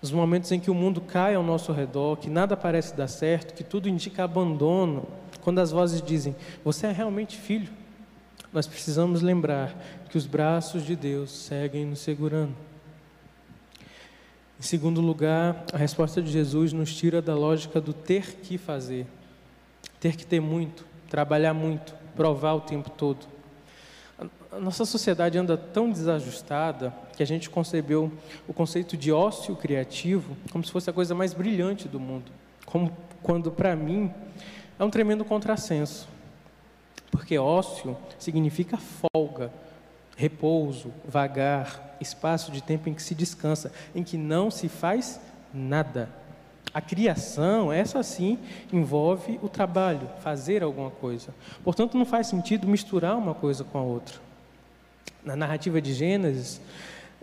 Nos 0.03 0.13
momentos 0.13 0.53
em 0.53 0.61
que 0.61 0.71
o 0.71 0.75
mundo 0.75 1.01
cai 1.01 1.35
ao 1.35 1.43
nosso 1.43 1.73
redor, 1.73 2.17
que 2.17 2.29
nada 2.29 2.57
parece 2.57 2.95
dar 2.95 3.09
certo, 3.09 3.55
que 3.55 3.65
tudo 3.65 3.89
indica 3.89 4.25
abandono, 4.25 5.07
quando 5.41 5.61
as 5.61 5.71
vozes 5.71 6.03
dizem: 6.03 6.37
Você 6.63 6.89
é 6.89 6.93
realmente 6.93 7.39
filho, 7.39 7.71
nós 8.53 8.67
precisamos 8.67 9.23
lembrar 9.23 9.75
que 10.11 10.19
os 10.19 10.27
braços 10.27 10.85
de 10.85 10.95
Deus 10.95 11.31
seguem 11.31 11.87
nos 11.87 12.01
segurando. 12.01 12.70
Em 14.61 14.63
segundo 14.63 15.01
lugar, 15.01 15.65
a 15.73 15.79
resposta 15.79 16.21
de 16.21 16.31
Jesus 16.31 16.75
nos 16.75 16.95
tira 16.95 17.23
da 17.23 17.35
lógica 17.35 17.81
do 17.81 17.95
ter 17.95 18.37
que 18.43 18.59
fazer, 18.59 19.07
ter 19.99 20.15
que 20.17 20.27
ter 20.27 20.39
muito, 20.39 20.85
trabalhar 21.09 21.55
muito, 21.55 21.95
provar 22.15 22.53
o 22.53 22.61
tempo 22.61 22.91
todo. 22.91 23.27
A 24.53 24.61
nossa 24.61 24.85
sociedade 24.85 25.39
anda 25.39 25.57
tão 25.57 25.91
desajustada 25.91 26.93
que 27.17 27.23
a 27.23 27.27
gente 27.27 27.49
concebeu 27.49 28.13
o 28.47 28.53
conceito 28.53 28.99
de 28.99 29.11
ócio 29.11 29.57
criativo 29.57 30.37
como 30.53 30.63
se 30.63 30.71
fosse 30.71 30.91
a 30.91 30.93
coisa 30.93 31.15
mais 31.15 31.33
brilhante 31.33 31.89
do 31.89 31.99
mundo, 31.99 32.31
como 32.67 32.95
quando 33.23 33.51
para 33.51 33.75
mim 33.75 34.13
é 34.79 34.85
um 34.85 34.91
tremendo 34.91 35.25
contrassenso, 35.25 36.07
porque 37.11 37.39
ócio 37.39 37.97
significa 38.19 38.77
folga, 38.77 39.51
repouso, 40.21 40.93
vagar, 41.03 41.97
espaço 41.99 42.53
de 42.53 42.63
tempo 42.63 42.91
em 42.91 42.95
que 42.95 43.03
se 43.03 43.15
descansa, 43.15 43.73
em 43.95 44.05
que 44.05 44.19
não 44.19 44.51
se 44.51 44.69
faz 44.69 45.19
nada. 45.53 46.11
A 46.75 46.81
criação, 46.81 47.73
essa 47.73 48.03
sim, 48.03 48.39
envolve 48.71 49.41
o 49.43 49.49
trabalho, 49.49 50.11
fazer 50.23 50.63
alguma 50.63 50.91
coisa. 50.91 51.35
Portanto, 51.65 51.97
não 51.97 52.05
faz 52.05 52.27
sentido 52.27 52.69
misturar 52.69 53.17
uma 53.17 53.35
coisa 53.35 53.65
com 53.65 53.79
a 53.79 53.83
outra. 53.83 54.17
Na 55.25 55.35
narrativa 55.35 55.81
de 55.81 55.95
Gênesis, 55.95 56.61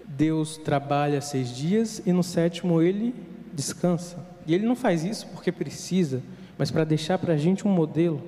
Deus 0.03 0.57
trabalha 0.57 1.21
seis 1.21 1.55
dias 1.55 2.01
e 2.03 2.11
no 2.11 2.23
sétimo 2.23 2.81
ele 2.81 3.13
descansa. 3.53 4.25
E 4.47 4.55
ele 4.55 4.65
não 4.65 4.75
faz 4.75 5.03
isso 5.03 5.27
porque 5.27 5.51
precisa, 5.51 6.23
mas 6.57 6.71
para 6.71 6.83
deixar 6.83 7.19
para 7.19 7.35
a 7.35 7.37
gente 7.37 7.67
um 7.67 7.71
modelo. 7.71 8.23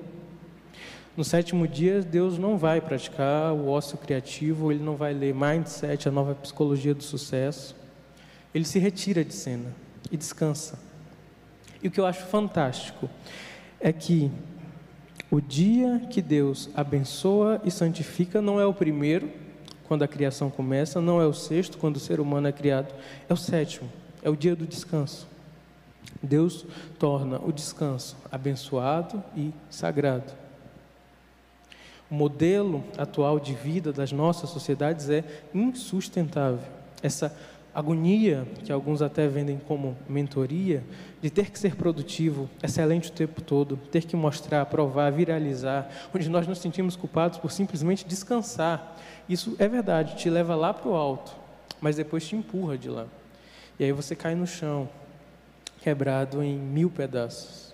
No 1.20 1.24
sétimo 1.24 1.68
dia, 1.68 2.00
Deus 2.00 2.38
não 2.38 2.56
vai 2.56 2.80
praticar 2.80 3.52
o 3.52 3.68
ócio 3.68 3.98
criativo, 3.98 4.72
ele 4.72 4.82
não 4.82 4.96
vai 4.96 5.12
ler 5.12 5.34
Mindset, 5.34 6.08
a 6.08 6.10
nova 6.10 6.34
psicologia 6.34 6.94
do 6.94 7.02
sucesso. 7.02 7.76
Ele 8.54 8.64
se 8.64 8.78
retira 8.78 9.22
de 9.22 9.34
cena 9.34 9.66
e 10.10 10.16
descansa. 10.16 10.78
E 11.82 11.88
o 11.88 11.90
que 11.90 12.00
eu 12.00 12.06
acho 12.06 12.24
fantástico 12.24 13.06
é 13.78 13.92
que 13.92 14.30
o 15.30 15.42
dia 15.42 16.00
que 16.08 16.22
Deus 16.22 16.70
abençoa 16.74 17.60
e 17.66 17.70
santifica 17.70 18.40
não 18.40 18.58
é 18.58 18.64
o 18.64 18.72
primeiro, 18.72 19.30
quando 19.86 20.02
a 20.02 20.08
criação 20.08 20.48
começa, 20.48 21.02
não 21.02 21.20
é 21.20 21.26
o 21.26 21.34
sexto, 21.34 21.76
quando 21.76 21.96
o 21.96 22.00
ser 22.00 22.18
humano 22.18 22.48
é 22.48 22.52
criado, 22.52 22.94
é 23.28 23.32
o 23.34 23.36
sétimo, 23.36 23.90
é 24.22 24.30
o 24.30 24.36
dia 24.36 24.56
do 24.56 24.66
descanso. 24.66 25.28
Deus 26.22 26.64
torna 26.98 27.38
o 27.44 27.52
descanso 27.52 28.16
abençoado 28.32 29.22
e 29.36 29.52
sagrado. 29.68 30.39
O 32.10 32.14
modelo 32.14 32.82
atual 32.98 33.38
de 33.38 33.54
vida 33.54 33.92
das 33.92 34.10
nossas 34.10 34.50
sociedades 34.50 35.08
é 35.08 35.22
insustentável. 35.54 36.66
Essa 37.02 37.34
agonia, 37.74 38.46
que 38.64 38.72
alguns 38.72 39.00
até 39.00 39.28
vendem 39.28 39.60
como 39.66 39.96
mentoria, 40.08 40.82
de 41.22 41.30
ter 41.30 41.50
que 41.50 41.58
ser 41.58 41.76
produtivo, 41.76 42.50
excelente 42.62 43.10
o 43.10 43.12
tempo 43.12 43.40
todo, 43.40 43.76
ter 43.76 44.04
que 44.04 44.16
mostrar, 44.16 44.66
provar, 44.66 45.10
viralizar, 45.12 45.88
onde 46.12 46.28
nós 46.28 46.46
nos 46.46 46.58
sentimos 46.58 46.96
culpados 46.96 47.38
por 47.38 47.52
simplesmente 47.52 48.04
descansar. 48.04 48.96
Isso 49.28 49.54
é 49.58 49.68
verdade, 49.68 50.16
te 50.16 50.28
leva 50.28 50.56
lá 50.56 50.74
para 50.74 50.90
o 50.90 50.94
alto, 50.94 51.32
mas 51.80 51.96
depois 51.96 52.26
te 52.26 52.34
empurra 52.34 52.76
de 52.76 52.88
lá. 52.88 53.06
E 53.78 53.84
aí 53.84 53.92
você 53.92 54.16
cai 54.16 54.34
no 54.34 54.46
chão, 54.46 54.88
quebrado 55.80 56.42
em 56.42 56.56
mil 56.56 56.90
pedaços. 56.90 57.72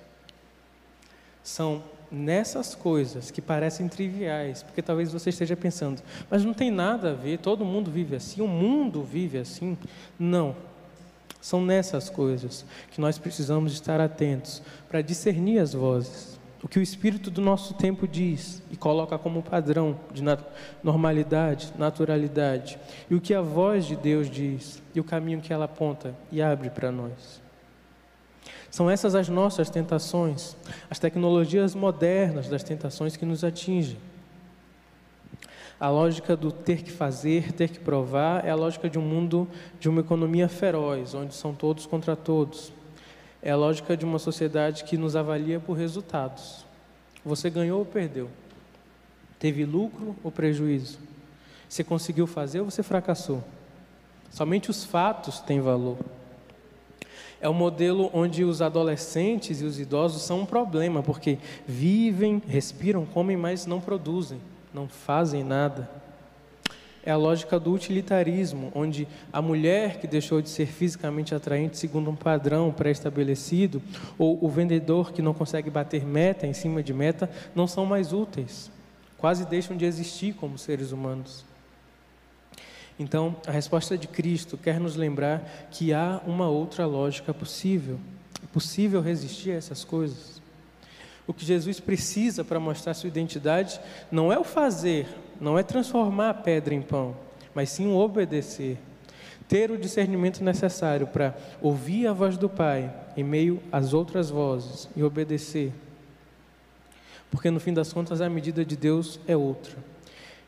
São 1.42 1.82
nessas 2.10 2.74
coisas 2.74 3.30
que 3.30 3.40
parecem 3.40 3.88
triviais, 3.88 4.62
porque 4.62 4.82
talvez 4.82 5.12
você 5.12 5.30
esteja 5.30 5.56
pensando, 5.56 6.02
mas 6.30 6.44
não 6.44 6.54
tem 6.54 6.70
nada 6.70 7.10
a 7.10 7.14
ver, 7.14 7.38
todo 7.38 7.64
mundo 7.64 7.90
vive 7.90 8.16
assim, 8.16 8.40
o 8.40 8.48
mundo 8.48 9.02
vive 9.02 9.38
assim. 9.38 9.76
Não. 10.18 10.54
São 11.40 11.60
nessas 11.64 12.10
coisas 12.10 12.64
que 12.90 13.00
nós 13.00 13.18
precisamos 13.18 13.72
estar 13.72 14.00
atentos 14.00 14.62
para 14.88 15.02
discernir 15.02 15.60
as 15.60 15.74
vozes. 15.74 16.36
O 16.62 16.68
que 16.68 16.78
o 16.78 16.82
espírito 16.82 17.30
do 17.30 17.40
nosso 17.40 17.74
tempo 17.74 18.08
diz 18.08 18.60
e 18.72 18.76
coloca 18.76 19.16
como 19.16 19.42
padrão 19.42 20.00
de 20.12 20.22
normalidade, 20.82 21.72
naturalidade, 21.78 22.78
e 23.08 23.14
o 23.14 23.20
que 23.20 23.34
a 23.34 23.40
voz 23.40 23.84
de 23.84 23.94
Deus 23.94 24.28
diz 24.28 24.82
e 24.92 24.98
o 24.98 25.04
caminho 25.04 25.40
que 25.40 25.52
ela 25.52 25.66
aponta 25.66 26.14
e 26.32 26.42
abre 26.42 26.70
para 26.70 26.90
nós. 26.90 27.45
São 28.70 28.90
essas 28.90 29.14
as 29.14 29.28
nossas 29.28 29.70
tentações, 29.70 30.56
as 30.90 30.98
tecnologias 30.98 31.74
modernas 31.74 32.48
das 32.48 32.62
tentações 32.62 33.16
que 33.16 33.24
nos 33.24 33.42
atingem. 33.42 33.96
A 35.78 35.90
lógica 35.90 36.36
do 36.36 36.50
ter 36.50 36.82
que 36.82 36.90
fazer, 36.90 37.52
ter 37.52 37.68
que 37.68 37.78
provar, 37.78 38.44
é 38.46 38.50
a 38.50 38.54
lógica 38.54 38.88
de 38.88 38.98
um 38.98 39.02
mundo 39.02 39.46
de 39.78 39.88
uma 39.88 40.00
economia 40.00 40.48
feroz, 40.48 41.14
onde 41.14 41.34
são 41.34 41.54
todos 41.54 41.84
contra 41.84 42.16
todos. 42.16 42.72
É 43.42 43.50
a 43.50 43.56
lógica 43.56 43.96
de 43.96 44.04
uma 44.04 44.18
sociedade 44.18 44.84
que 44.84 44.96
nos 44.96 45.14
avalia 45.14 45.60
por 45.60 45.74
resultados. 45.74 46.64
Você 47.24 47.50
ganhou 47.50 47.80
ou 47.80 47.84
perdeu? 47.84 48.30
Teve 49.38 49.64
lucro 49.64 50.16
ou 50.24 50.30
prejuízo? 50.30 50.98
Você 51.68 51.84
conseguiu 51.84 52.26
fazer 52.26 52.60
ou 52.60 52.70
você 52.70 52.82
fracassou? 52.82 53.44
Somente 54.30 54.70
os 54.70 54.84
fatos 54.84 55.40
têm 55.40 55.60
valor. 55.60 55.98
É 57.40 57.48
um 57.48 57.54
modelo 57.54 58.10
onde 58.14 58.44
os 58.44 58.62
adolescentes 58.62 59.60
e 59.60 59.64
os 59.64 59.78
idosos 59.78 60.22
são 60.22 60.40
um 60.40 60.46
problema, 60.46 61.02
porque 61.02 61.38
vivem, 61.66 62.42
respiram, 62.46 63.04
comem, 63.04 63.36
mas 63.36 63.66
não 63.66 63.80
produzem, 63.80 64.40
não 64.72 64.88
fazem 64.88 65.44
nada. 65.44 65.88
É 67.04 67.12
a 67.12 67.16
lógica 67.16 67.60
do 67.60 67.72
utilitarismo, 67.72 68.72
onde 68.74 69.06
a 69.32 69.40
mulher 69.40 70.00
que 70.00 70.08
deixou 70.08 70.42
de 70.42 70.48
ser 70.48 70.66
fisicamente 70.66 71.36
atraente 71.36 71.78
segundo 71.78 72.10
um 72.10 72.16
padrão 72.16 72.72
pré-estabelecido, 72.72 73.80
ou 74.18 74.44
o 74.44 74.48
vendedor 74.48 75.12
que 75.12 75.22
não 75.22 75.32
consegue 75.32 75.70
bater 75.70 76.04
meta 76.04 76.48
em 76.48 76.52
cima 76.52 76.82
de 76.82 76.92
meta, 76.92 77.30
não 77.54 77.68
são 77.68 77.86
mais 77.86 78.12
úteis, 78.12 78.72
quase 79.18 79.44
deixam 79.44 79.76
de 79.76 79.84
existir 79.84 80.34
como 80.34 80.58
seres 80.58 80.90
humanos. 80.90 81.44
Então, 82.98 83.36
a 83.46 83.50
resposta 83.50 83.96
de 83.96 84.08
Cristo 84.08 84.56
quer 84.56 84.80
nos 84.80 84.96
lembrar 84.96 85.68
que 85.70 85.92
há 85.92 86.20
uma 86.26 86.48
outra 86.48 86.86
lógica 86.86 87.34
possível. 87.34 88.00
É 88.42 88.46
possível 88.46 89.02
resistir 89.02 89.50
a 89.50 89.56
essas 89.56 89.84
coisas. 89.84 90.40
O 91.26 91.34
que 91.34 91.44
Jesus 91.44 91.78
precisa 91.78 92.42
para 92.44 92.58
mostrar 92.58 92.94
sua 92.94 93.08
identidade 93.08 93.80
não 94.10 94.32
é 94.32 94.38
o 94.38 94.44
fazer, 94.44 95.06
não 95.40 95.58
é 95.58 95.62
transformar 95.62 96.30
a 96.30 96.34
pedra 96.34 96.74
em 96.74 96.80
pão, 96.80 97.16
mas 97.54 97.68
sim 97.68 97.86
o 97.86 97.96
obedecer. 97.96 98.78
Ter 99.48 99.70
o 99.70 99.78
discernimento 99.78 100.42
necessário 100.42 101.06
para 101.06 101.36
ouvir 101.60 102.06
a 102.06 102.12
voz 102.12 102.38
do 102.38 102.48
Pai 102.48 102.92
em 103.16 103.22
meio 103.22 103.62
às 103.70 103.92
outras 103.92 104.30
vozes 104.30 104.88
e 104.96 105.02
obedecer. 105.02 105.72
Porque 107.30 107.50
no 107.50 107.60
fim 107.60 107.74
das 107.74 107.92
contas 107.92 108.20
a 108.20 108.30
medida 108.30 108.64
de 108.64 108.76
Deus 108.76 109.20
é 109.26 109.36
outra 109.36 109.76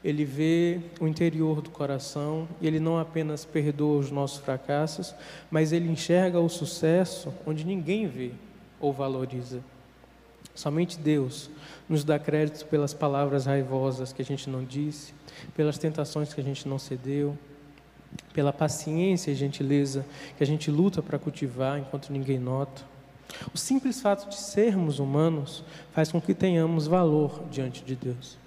ele 0.02 0.24
vê 0.24 0.80
o 1.00 1.08
interior 1.08 1.60
do 1.60 1.70
coração 1.70 2.48
e 2.60 2.66
ele 2.66 2.78
não 2.78 2.98
apenas 2.98 3.44
perdoa 3.44 3.98
os 3.98 4.10
nossos 4.10 4.38
fracassos, 4.38 5.14
mas 5.50 5.72
ele 5.72 5.90
enxerga 5.90 6.38
o 6.38 6.48
sucesso 6.48 7.32
onde 7.46 7.64
ninguém 7.64 8.06
vê 8.06 8.30
ou 8.80 8.92
valoriza. 8.92 9.60
Somente 10.54 10.98
Deus 10.98 11.50
nos 11.88 12.04
dá 12.04 12.18
crédito 12.18 12.66
pelas 12.66 12.94
palavras 12.94 13.46
raivosas 13.46 14.12
que 14.12 14.22
a 14.22 14.24
gente 14.24 14.48
não 14.48 14.64
disse, 14.64 15.14
pelas 15.54 15.78
tentações 15.78 16.32
que 16.32 16.40
a 16.40 16.44
gente 16.44 16.68
não 16.68 16.78
cedeu, 16.78 17.36
pela 18.32 18.52
paciência 18.52 19.30
e 19.30 19.34
gentileza 19.34 20.04
que 20.36 20.42
a 20.42 20.46
gente 20.46 20.70
luta 20.70 21.02
para 21.02 21.18
cultivar 21.18 21.78
enquanto 21.78 22.12
ninguém 22.12 22.38
nota. 22.38 22.82
O 23.54 23.58
simples 23.58 24.00
fato 24.00 24.28
de 24.28 24.36
sermos 24.36 24.98
humanos 24.98 25.62
faz 25.92 26.10
com 26.10 26.20
que 26.20 26.34
tenhamos 26.34 26.86
valor 26.86 27.44
diante 27.50 27.84
de 27.84 27.94
Deus. 27.94 28.38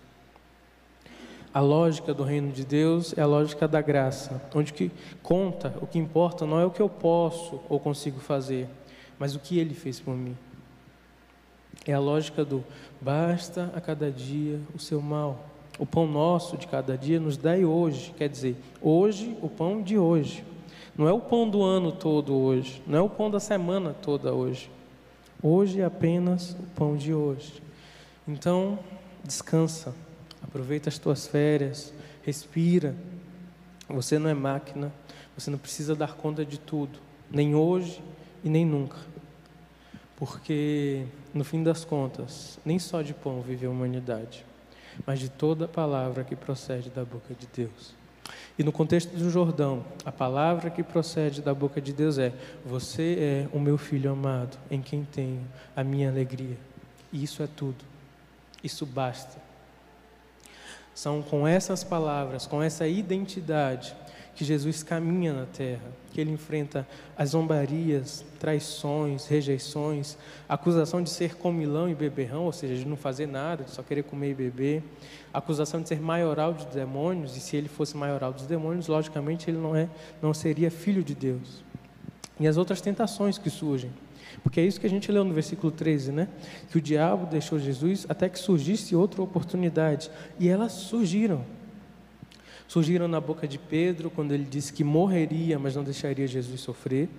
A 1.54 1.60
lógica 1.60 2.14
do 2.14 2.24
reino 2.24 2.50
de 2.52 2.64
Deus 2.64 3.14
é 3.18 3.22
a 3.22 3.26
lógica 3.26 3.68
da 3.68 3.82
graça, 3.82 4.42
onde 4.56 4.72
que 4.72 4.90
conta, 5.22 5.74
o 5.82 5.88
que 5.88 6.00
importa 6.00 6.46
não 6.46 6.58
é 6.58 6.66
o 6.66 6.72
que 6.72 6.82
eu 6.82 6.88
posso 6.88 7.60
ou 7.68 7.78
consigo 7.78 8.22
fazer, 8.22 8.70
mas 9.20 9.36
o 9.36 9.40
que 9.40 9.60
ele 9.60 9.74
fez 9.74 10.00
por 10.00 10.16
mim. 10.16 10.38
É 11.86 11.94
a 11.94 12.00
lógica 12.00 12.46
do 12.46 12.64
basta 13.02 13.70
a 13.76 13.82
cada 13.82 14.10
dia 14.10 14.62
o 14.74 14.80
seu 14.80 15.02
mal, 15.02 15.46
O 15.80 15.86
pão 15.86 16.06
nosso 16.06 16.58
de 16.58 16.68
cada 16.68 16.98
dia 16.98 17.20
nos 17.20 17.38
dai 17.38 17.66
hoje, 17.66 18.14
quer 18.18 18.30
dizer, 18.30 18.56
hoje, 18.82 19.36
o 19.42 19.50
pão 19.50 19.82
de 19.82 19.98
hoje. 19.98 20.46
Não 20.96 21.08
é 21.08 21.12
o 21.12 21.20
pão 21.20 21.50
do 21.50 21.64
ano 21.64 21.92
todo 21.92 22.36
hoje, 22.36 22.82
não 22.86 23.00
é 23.00 23.02
o 23.02 23.10
pão 23.10 23.32
da 23.32 23.40
semana 23.40 23.94
toda 24.02 24.34
hoje. 24.34 24.70
Hoje 25.42 25.82
é 25.82 25.86
apenas 25.86 26.52
o 26.52 26.64
pão 26.76 26.96
de 26.96 27.14
hoje. 27.14 27.64
Então, 28.28 28.78
descansa, 29.24 29.96
aproveita 30.52 30.90
as 30.90 30.98
tuas 30.98 31.26
férias, 31.26 31.94
respira. 32.24 32.94
Você 33.88 34.20
não 34.20 34.30
é 34.30 34.34
máquina, 34.34 34.92
você 35.36 35.50
não 35.50 35.58
precisa 35.58 35.96
dar 35.96 36.14
conta 36.14 36.46
de 36.46 36.60
tudo, 36.60 37.00
nem 37.32 37.56
hoje 37.56 38.04
e 38.44 38.50
nem 38.50 38.66
nunca. 38.66 38.98
Porque, 40.18 41.06
no 41.34 41.44
fim 41.44 41.64
das 41.64 41.86
contas, 41.86 42.60
nem 42.66 42.78
só 42.78 43.02
de 43.02 43.14
pão 43.14 43.42
vive 43.42 43.66
a 43.66 43.70
humanidade, 43.70 44.46
mas 45.06 45.20
de 45.20 45.30
toda 45.30 45.68
palavra 45.68 46.24
que 46.24 46.36
procede 46.36 46.90
da 46.90 47.04
boca 47.04 47.34
de 47.34 47.48
Deus. 47.48 47.94
E 48.60 48.64
no 48.64 48.72
contexto 48.72 49.16
do 49.16 49.30
Jordão, 49.30 49.86
a 50.06 50.12
palavra 50.12 50.70
que 50.70 50.84
procede 50.84 51.42
da 51.42 51.54
boca 51.54 51.82
de 51.82 51.94
Deus 51.94 52.18
é: 52.18 52.34
Você 52.66 53.18
é 53.20 53.56
o 53.56 53.60
meu 53.60 53.78
filho 53.78 54.12
amado, 54.12 54.58
em 54.70 54.82
quem 54.82 55.04
tenho 55.04 55.42
a 55.76 55.84
minha 55.84 56.10
alegria. 56.10 56.58
E 57.12 57.24
isso 57.24 57.42
é 57.42 57.48
tudo. 57.48 57.84
Isso 58.64 58.86
basta. 58.86 59.51
São 60.94 61.22
com 61.22 61.48
essas 61.48 61.84
palavras, 61.84 62.46
com 62.46 62.62
essa 62.62 62.88
identidade, 62.88 63.96
que 64.36 64.46
Jesus 64.46 64.82
caminha 64.82 65.34
na 65.34 65.46
terra, 65.46 65.84
que 66.12 66.20
ele 66.20 66.32
enfrenta 66.32 66.88
as 67.18 67.30
zombarias, 67.30 68.26
traições, 68.40 69.28
rejeições, 69.28 70.18
acusação 70.48 71.02
de 71.02 71.10
ser 71.10 71.36
comilão 71.36 71.90
e 71.90 71.96
beberrão, 71.96 72.46
ou 72.46 72.52
seja, 72.52 72.76
de 72.76 72.88
não 72.88 72.98
fazer 72.98 73.28
nada, 73.28 73.64
de 73.64 73.72
só 73.72 73.84
querer 73.84 74.04
comer 74.04 74.32
e 74.32 74.34
beber, 74.34 74.84
acusação 75.34 75.82
de 75.82 75.90
ser 75.90 76.02
maioral 76.02 76.54
dos 76.54 76.66
demônios, 76.66 77.36
e 77.36 77.40
se 77.40 77.56
ele 77.56 77.68
fosse 77.68 77.96
maioral 77.96 78.34
dos 78.34 78.46
demônios, 78.46 78.88
logicamente 78.88 79.50
ele 79.50 79.58
não 79.58 79.76
é, 79.76 79.90
não 80.22 80.34
seria 80.34 80.72
filho 80.72 81.04
de 81.04 81.14
Deus. 81.14 81.64
E 82.40 82.48
as 82.48 82.58
outras 82.58 82.82
tentações 82.82 83.38
que 83.38 83.50
surgem. 83.50 83.92
Porque 84.44 84.60
é 84.60 84.66
isso 84.66 84.80
que 84.80 84.88
a 84.88 84.90
gente 84.90 85.12
leu 85.12 85.24
no 85.24 85.34
versículo 85.34 85.72
13, 85.72 86.12
né? 86.12 86.28
Que 86.70 86.78
o 86.78 86.82
diabo 86.82 87.26
deixou 87.28 87.60
Jesus 87.60 88.06
até 88.10 88.28
que 88.28 88.40
surgisse 88.40 88.96
outra 88.96 89.22
oportunidade. 89.22 90.10
E 90.40 90.50
elas 90.50 90.72
surgiram. 90.72 91.46
Surgiram 92.68 93.08
na 93.08 93.20
boca 93.20 93.48
de 93.48 93.60
Pedro, 93.60 94.10
quando 94.10 94.32
ele 94.32 94.46
disse 94.46 94.74
que 94.74 94.84
morreria, 94.84 95.60
mas 95.60 95.76
não 95.76 95.84
deixaria 95.84 96.28
Jesus 96.28 96.62
sofrer. 96.62 97.10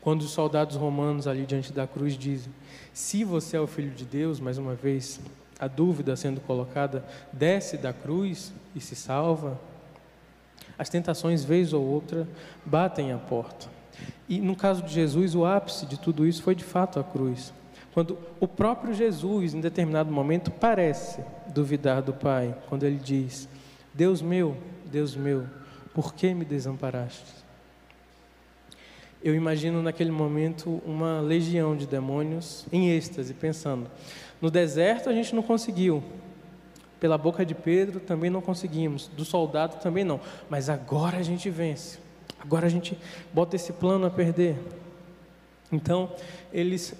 Quando 0.00 0.22
os 0.22 0.30
soldados 0.30 0.76
romanos 0.76 1.26
ali 1.26 1.46
diante 1.46 1.72
da 1.72 1.86
cruz 1.86 2.18
dizem: 2.18 2.52
Se 2.92 3.24
você 3.24 3.56
é 3.56 3.60
o 3.60 3.66
filho 3.66 3.90
de 3.90 4.04
Deus, 4.04 4.40
mais 4.40 4.58
uma 4.58 4.74
vez, 4.74 5.20
a 5.58 5.68
dúvida 5.68 6.16
sendo 6.16 6.40
colocada, 6.40 7.04
desce 7.32 7.76
da 7.76 7.92
cruz 7.92 8.52
e 8.74 8.80
se 8.80 8.96
salva. 8.96 9.60
As 10.76 10.88
tentações, 10.88 11.44
vez 11.44 11.72
ou 11.72 11.84
outra, 11.84 12.26
batem 12.66 13.12
à 13.12 13.18
porta. 13.18 13.68
E 14.28 14.40
no 14.40 14.56
caso 14.56 14.82
de 14.82 14.92
Jesus, 14.92 15.34
o 15.34 15.44
ápice 15.44 15.86
de 15.86 15.98
tudo 15.98 16.26
isso 16.26 16.42
foi 16.42 16.54
de 16.54 16.64
fato 16.64 16.98
a 16.98 17.04
cruz. 17.04 17.52
Quando 17.92 18.18
o 18.40 18.48
próprio 18.48 18.94
Jesus, 18.94 19.52
em 19.54 19.60
determinado 19.60 20.10
momento, 20.10 20.50
parece 20.50 21.22
duvidar 21.48 22.02
do 22.02 22.12
Pai, 22.12 22.56
quando 22.68 22.84
ele 22.84 22.96
diz: 22.96 23.48
Deus 23.92 24.22
meu, 24.22 24.56
Deus 24.86 25.14
meu, 25.14 25.46
por 25.92 26.14
que 26.14 26.32
me 26.32 26.44
desamparaste? 26.44 27.42
Eu 29.22 29.34
imagino 29.34 29.82
naquele 29.82 30.10
momento 30.10 30.82
uma 30.84 31.20
legião 31.20 31.76
de 31.76 31.86
demônios 31.86 32.66
em 32.72 32.90
êxtase, 32.90 33.34
pensando: 33.34 33.88
no 34.40 34.50
deserto 34.50 35.08
a 35.08 35.12
gente 35.12 35.34
não 35.34 35.42
conseguiu, 35.42 36.02
pela 36.98 37.18
boca 37.18 37.44
de 37.44 37.54
Pedro 37.54 38.00
também 38.00 38.30
não 38.30 38.40
conseguimos, 38.40 39.08
do 39.08 39.24
soldado 39.24 39.76
também 39.80 40.02
não, 40.02 40.20
mas 40.48 40.68
agora 40.68 41.18
a 41.18 41.22
gente 41.22 41.50
vence, 41.50 41.98
agora 42.42 42.66
a 42.66 42.70
gente 42.70 42.98
bota 43.32 43.56
esse 43.56 43.72
plano 43.72 44.06
a 44.06 44.10
perder. 44.10 44.58
Então, 45.70 46.10
eles 46.52 46.94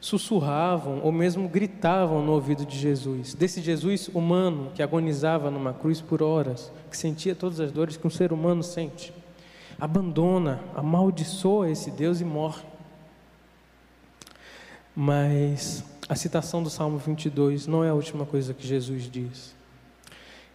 sussurravam 0.00 1.00
ou 1.02 1.12
mesmo 1.12 1.48
gritavam 1.48 2.24
no 2.24 2.32
ouvido 2.32 2.64
de 2.64 2.78
Jesus, 2.78 3.34
desse 3.34 3.60
Jesus 3.60 4.08
humano 4.08 4.72
que 4.74 4.82
agonizava 4.82 5.50
numa 5.50 5.72
cruz 5.72 6.00
por 6.00 6.22
horas, 6.22 6.72
que 6.90 6.96
sentia 6.96 7.34
todas 7.34 7.60
as 7.60 7.70
dores 7.70 7.96
que 7.96 8.06
um 8.06 8.10
ser 8.10 8.32
humano 8.32 8.62
sente. 8.62 9.12
Abandona, 9.78 10.60
amaldiçoa 10.74 11.70
esse 11.70 11.90
Deus 11.90 12.20
e 12.20 12.24
morre. 12.24 12.64
Mas 14.94 15.84
a 16.08 16.14
citação 16.14 16.62
do 16.62 16.70
Salmo 16.70 16.98
22 16.98 17.66
não 17.66 17.84
é 17.84 17.90
a 17.90 17.94
última 17.94 18.24
coisa 18.24 18.54
que 18.54 18.66
Jesus 18.66 19.10
diz. 19.10 19.54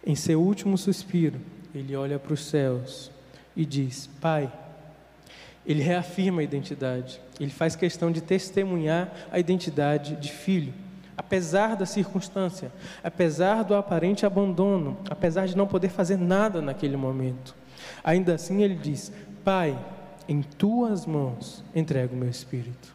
Em 0.04 0.16
seu 0.16 0.42
último 0.42 0.76
suspiro, 0.76 1.38
ele 1.72 1.94
olha 1.94 2.18
para 2.18 2.32
os 2.32 2.44
céus 2.44 3.10
e 3.56 3.64
diz: 3.64 4.08
Pai, 4.20 4.52
ele 5.64 5.82
reafirma 5.82 6.40
a 6.40 6.44
identidade, 6.44 7.20
ele 7.38 7.50
faz 7.50 7.76
questão 7.76 8.10
de 8.10 8.20
testemunhar 8.20 9.12
a 9.30 9.38
identidade 9.38 10.16
de 10.16 10.30
filho, 10.30 10.74
apesar 11.16 11.76
da 11.76 11.86
circunstância, 11.86 12.72
apesar 13.02 13.62
do 13.62 13.74
aparente 13.74 14.26
abandono, 14.26 14.98
apesar 15.08 15.46
de 15.46 15.56
não 15.56 15.66
poder 15.66 15.88
fazer 15.88 16.16
nada 16.16 16.60
naquele 16.60 16.96
momento. 16.96 17.54
Ainda 18.02 18.34
assim, 18.34 18.62
ele 18.62 18.74
diz: 18.74 19.12
Pai, 19.44 19.78
em 20.28 20.42
tuas 20.42 21.06
mãos 21.06 21.64
entrego 21.74 22.14
o 22.14 22.18
meu 22.18 22.28
espírito. 22.28 22.92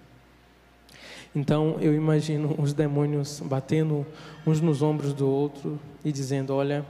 Então 1.36 1.78
eu 1.80 1.94
imagino 1.94 2.56
os 2.58 2.74
demônios 2.74 3.40
batendo 3.42 4.06
uns 4.46 4.60
nos 4.60 4.82
ombros 4.82 5.14
do 5.14 5.30
outro 5.30 5.80
e 6.04 6.12
dizendo: 6.12 6.54
Olha, 6.54 6.86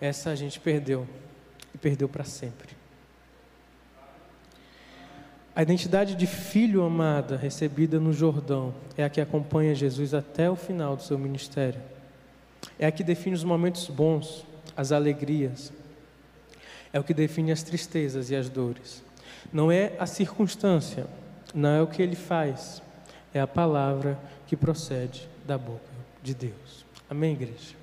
essa 0.00 0.30
a 0.30 0.34
gente 0.34 0.58
perdeu, 0.58 1.06
e 1.74 1.78
perdeu 1.78 2.08
para 2.08 2.24
sempre. 2.24 2.81
A 5.54 5.62
identidade 5.62 6.14
de 6.14 6.26
filho 6.26 6.82
amada 6.82 7.36
recebida 7.36 8.00
no 8.00 8.10
Jordão 8.10 8.72
é 8.96 9.04
a 9.04 9.10
que 9.10 9.20
acompanha 9.20 9.74
Jesus 9.74 10.14
até 10.14 10.50
o 10.50 10.56
final 10.56 10.96
do 10.96 11.02
seu 11.02 11.18
ministério. 11.18 11.80
É 12.78 12.86
a 12.86 12.92
que 12.92 13.04
define 13.04 13.36
os 13.36 13.44
momentos 13.44 13.86
bons, 13.88 14.46
as 14.74 14.92
alegrias. 14.92 15.70
É 16.90 16.98
o 16.98 17.04
que 17.04 17.12
define 17.12 17.52
as 17.52 17.62
tristezas 17.62 18.30
e 18.30 18.36
as 18.36 18.48
dores. 18.48 19.04
Não 19.52 19.70
é 19.70 19.92
a 19.98 20.06
circunstância, 20.06 21.06
não 21.54 21.68
é 21.68 21.82
o 21.82 21.86
que 21.86 22.00
ele 22.00 22.16
faz, 22.16 22.80
é 23.34 23.40
a 23.40 23.46
palavra 23.46 24.18
que 24.46 24.56
procede 24.56 25.28
da 25.46 25.58
boca 25.58 25.80
de 26.22 26.34
Deus. 26.34 26.86
Amém, 27.10 27.32
igreja? 27.32 27.74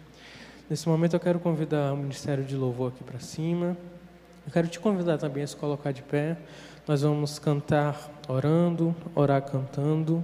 Nesse 0.67 0.89
momento 0.89 1.15
eu 1.15 1.19
quero 1.19 1.39
convidar 1.39 1.93
o 1.93 1.97
ministério 1.97 2.43
de 2.43 2.55
louvor 2.55 2.91
aqui 2.93 3.03
para 3.03 3.19
cima. 3.19 3.77
Eu 4.45 4.51
quero 4.51 4.67
te 4.67 4.79
convidar 4.79 5.19
também 5.19 5.43
a 5.43 5.47
se 5.47 5.55
colocar 5.55 5.91
de 5.91 6.01
pé. 6.01 6.35
Nós 6.87 7.01
vamos 7.01 7.37
cantar 7.37 8.09
orando, 8.27 8.95
orar 9.13 9.41
cantando 9.41 10.23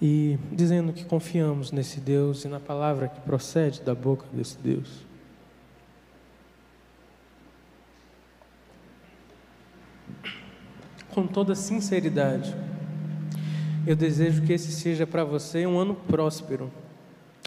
e 0.00 0.38
dizendo 0.52 0.92
que 0.92 1.04
confiamos 1.04 1.72
nesse 1.72 2.00
Deus 2.00 2.44
e 2.44 2.48
na 2.48 2.60
palavra 2.60 3.08
que 3.08 3.20
procede 3.20 3.82
da 3.82 3.94
boca 3.94 4.24
desse 4.32 4.58
Deus. 4.58 5.06
Com 11.10 11.26
toda 11.26 11.54
sinceridade, 11.54 12.54
eu 13.86 13.96
desejo 13.96 14.42
que 14.42 14.52
esse 14.52 14.70
seja 14.70 15.06
para 15.06 15.24
você 15.24 15.66
um 15.66 15.78
ano 15.78 15.94
próspero, 15.94 16.70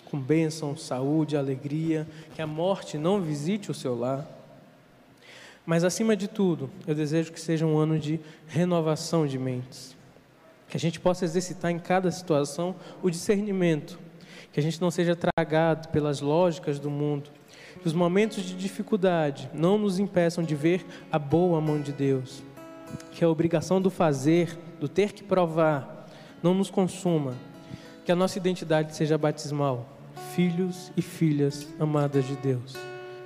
com 0.06 0.20
bênção, 0.20 0.76
saúde, 0.76 1.38
alegria, 1.38 2.08
que 2.36 2.41
a 2.41 2.48
morte 2.48 2.98
não 2.98 3.22
visite 3.22 3.72
o 3.72 3.74
seu 3.74 3.98
lar 3.98 4.41
mas 5.65 5.84
acima 5.84 6.15
de 6.15 6.28
tudo, 6.28 6.69
eu 6.88 6.95
desejo 6.95 7.32
que 7.32 7.39
seja 7.39 7.65
um 7.65 7.78
ano 7.78 8.00
de 8.00 8.19
renovação 8.47 9.28
de 9.28 9.38
mentes. 9.38 9.95
Que 10.67 10.78
a 10.78 10.80
gente 10.80 11.00
possa 11.00 11.26
exercitar 11.26 11.69
em 11.69 11.78
cada 11.78 12.10
situação 12.12 12.76
o 13.02 13.10
discernimento. 13.10 14.00
Que 14.52 14.60
a 14.60 14.63
gente 14.63 14.82
não 14.82 14.89
seja 14.89 15.15
tragado 15.15 15.89
pelas 15.89 16.21
lógicas 16.21 16.80
do 16.80 16.89
mundo. 16.89 17.30
Que 17.82 17.88
os 17.88 17.93
momentos 17.93 18.43
de 18.43 18.55
dificuldade 18.55 19.49
não 19.53 19.78
nos 19.78 19.99
impeçam 19.99 20.43
de 20.43 20.55
ver 20.55 20.86
a 21.12 21.20
boa 21.20 21.62
mão 21.62 21.80
de 21.80 21.91
Deus. 21.91 22.41
Que 23.12 23.24
a 23.24 23.30
obrigação 23.30 23.82
do 23.82 23.89
fazer, 23.89 24.57
do 24.80 24.88
ter 24.88 25.12
que 25.12 25.24
provar, 25.24 26.07
não 26.41 26.53
nos 26.53 26.72
consuma. 26.72 27.36
Que 28.03 28.12
a 28.12 28.16
nossa 28.16 28.38
identidade 28.38 28.95
seja 28.95 29.18
batismal. 29.18 29.88
Filhos 30.34 30.91
e 30.97 31.01
filhas 31.01 31.68
amadas 31.80 32.26
de 32.26 32.36
Deus. 32.38 32.76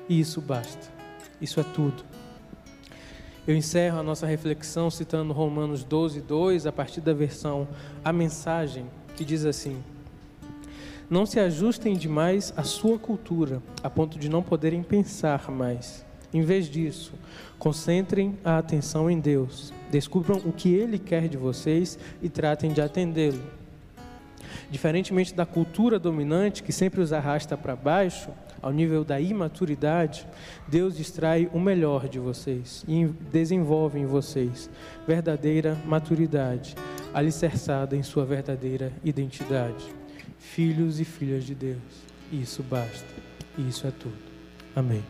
E 0.10 0.20
isso 0.20 0.42
basta. 0.42 0.92
Isso 1.40 1.60
é 1.60 1.64
tudo. 1.64 2.15
Eu 3.48 3.56
encerro 3.56 4.00
a 4.00 4.04
nossa 4.04 4.26
reflexão 4.26 4.90
citando 4.90 5.32
Romanos 5.32 5.84
12, 5.84 6.20
2, 6.20 6.66
a 6.66 6.72
partir 6.72 7.00
da 7.00 7.14
versão 7.14 7.68
A 8.04 8.12
Mensagem, 8.12 8.88
que 9.16 9.24
diz 9.24 9.46
assim: 9.46 9.84
Não 11.08 11.28
se 11.28 11.40
ajustem 11.40 11.96
demais 11.96 12.52
à 12.58 12.64
sua 12.64 12.98
cultura, 12.98 13.62
a 13.84 13.90
ponto 13.90 14.18
de 14.18 14.30
não 14.30 14.42
poderem 14.42 14.82
pensar 14.82 15.52
mais. 15.52 16.04
Em 16.34 16.42
vez 16.42 16.68
disso, 16.68 17.14
concentrem 17.60 18.36
a 18.44 18.58
atenção 18.58 19.12
em 19.12 19.20
Deus, 19.20 19.72
descubram 19.92 20.42
o 20.44 20.52
que 20.52 20.74
Ele 20.74 20.98
quer 20.98 21.28
de 21.30 21.38
vocês 21.38 22.00
e 22.24 22.30
tratem 22.30 22.74
de 22.74 22.82
atendê-lo. 22.82 23.44
Diferentemente 24.72 25.36
da 25.36 25.46
cultura 25.46 26.00
dominante 26.00 26.64
que 26.64 26.74
sempre 26.74 27.00
os 27.00 27.14
arrasta 27.14 27.56
para 27.56 27.76
baixo, 27.76 28.32
ao 28.66 28.74
nível 28.74 29.04
da 29.04 29.22
imaturidade, 29.22 30.28
Deus 30.68 31.00
extrai 31.00 31.48
o 31.54 31.60
melhor 31.60 32.10
de 32.10 32.18
vocês 32.18 32.84
e 32.88 33.06
desenvolve 33.32 34.00
em 34.00 34.08
vocês 34.08 34.72
verdadeira 35.08 35.78
maturidade, 35.86 36.74
alicerçada 37.14 37.96
em 37.96 38.02
sua 38.02 38.26
verdadeira 38.26 38.92
identidade. 39.04 39.86
Filhos 40.40 41.00
e 41.00 41.06
filhas 41.06 41.44
de 41.44 41.54
Deus. 41.54 41.78
Isso 42.32 42.64
basta. 42.64 43.06
Isso 43.56 43.86
é 43.86 43.92
tudo. 43.92 44.18
Amém. 44.76 45.04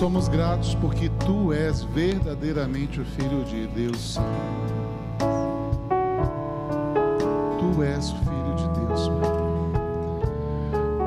Somos 0.00 0.28
gratos 0.28 0.74
porque 0.74 1.10
tu 1.26 1.52
és 1.52 1.82
verdadeiramente 1.82 3.02
o 3.02 3.04
Filho 3.04 3.44
de 3.44 3.66
Deus. 3.66 4.16
Tu 7.58 7.82
és 7.82 8.10
o 8.10 8.16
Filho 8.16 8.54
de 8.56 8.80
Deus. 8.80 9.10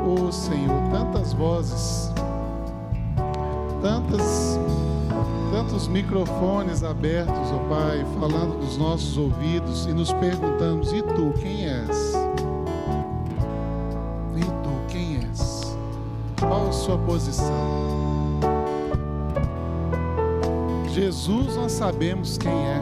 Oh 0.06 0.32
Senhor, 0.32 0.80
tantas 0.92 1.34
vozes, 1.34 2.14
tantas, 3.82 4.60
tantos 5.52 5.88
microfones 5.88 6.84
abertos, 6.84 7.52
ó 7.52 7.56
oh 7.56 7.60
Pai, 7.68 8.06
falando 8.20 8.60
dos 8.60 8.78
nossos 8.78 9.18
ouvidos 9.18 9.88
e 9.88 9.94
nos 9.94 10.14
perguntamos: 10.14 10.94
e 10.94 11.02
tu 11.02 11.34
quem 11.42 11.66
és? 11.66 12.13
Sua 16.84 16.98
posição? 16.98 17.46
Jesus 20.90 21.56
nós 21.56 21.72
sabemos 21.72 22.38
quem 22.38 22.52
é. 22.52 22.82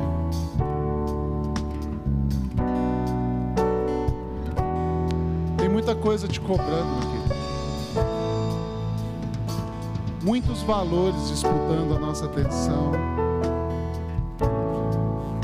Tem 5.56 5.70
muita 5.70 5.94
coisa 5.94 6.28
te 6.28 6.42
cobrando 6.42 6.98
aqui. 6.98 7.22
Muitos 10.24 10.64
valores 10.64 11.30
disputando 11.30 11.96
a 11.96 12.00
nossa 12.00 12.26
atenção. 12.26 12.94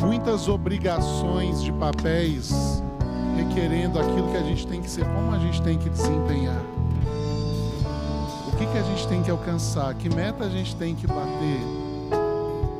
Muitas 0.01 0.47
obrigações 0.47 1.62
de 1.62 1.72
papéis 1.74 2.82
requerendo 3.36 3.99
aquilo 3.99 4.32
que 4.32 4.38
a 4.38 4.43
gente 4.43 4.66
tem 4.66 4.82
que 4.82 4.89
ser, 4.89 5.05
como 5.05 5.32
a 5.32 5.38
gente 5.38 5.62
tem 5.62 5.78
que 5.78 5.91
desempenhar. 5.91 6.77
Que 8.78 8.82
a 8.82 8.86
gente 8.86 9.08
tem 9.08 9.24
que 9.24 9.32
alcançar? 9.32 9.92
Que 9.96 10.08
meta 10.08 10.44
a 10.44 10.50
gente 10.50 10.76
tem 10.76 10.94
que 10.94 11.08
bater? 11.08 11.60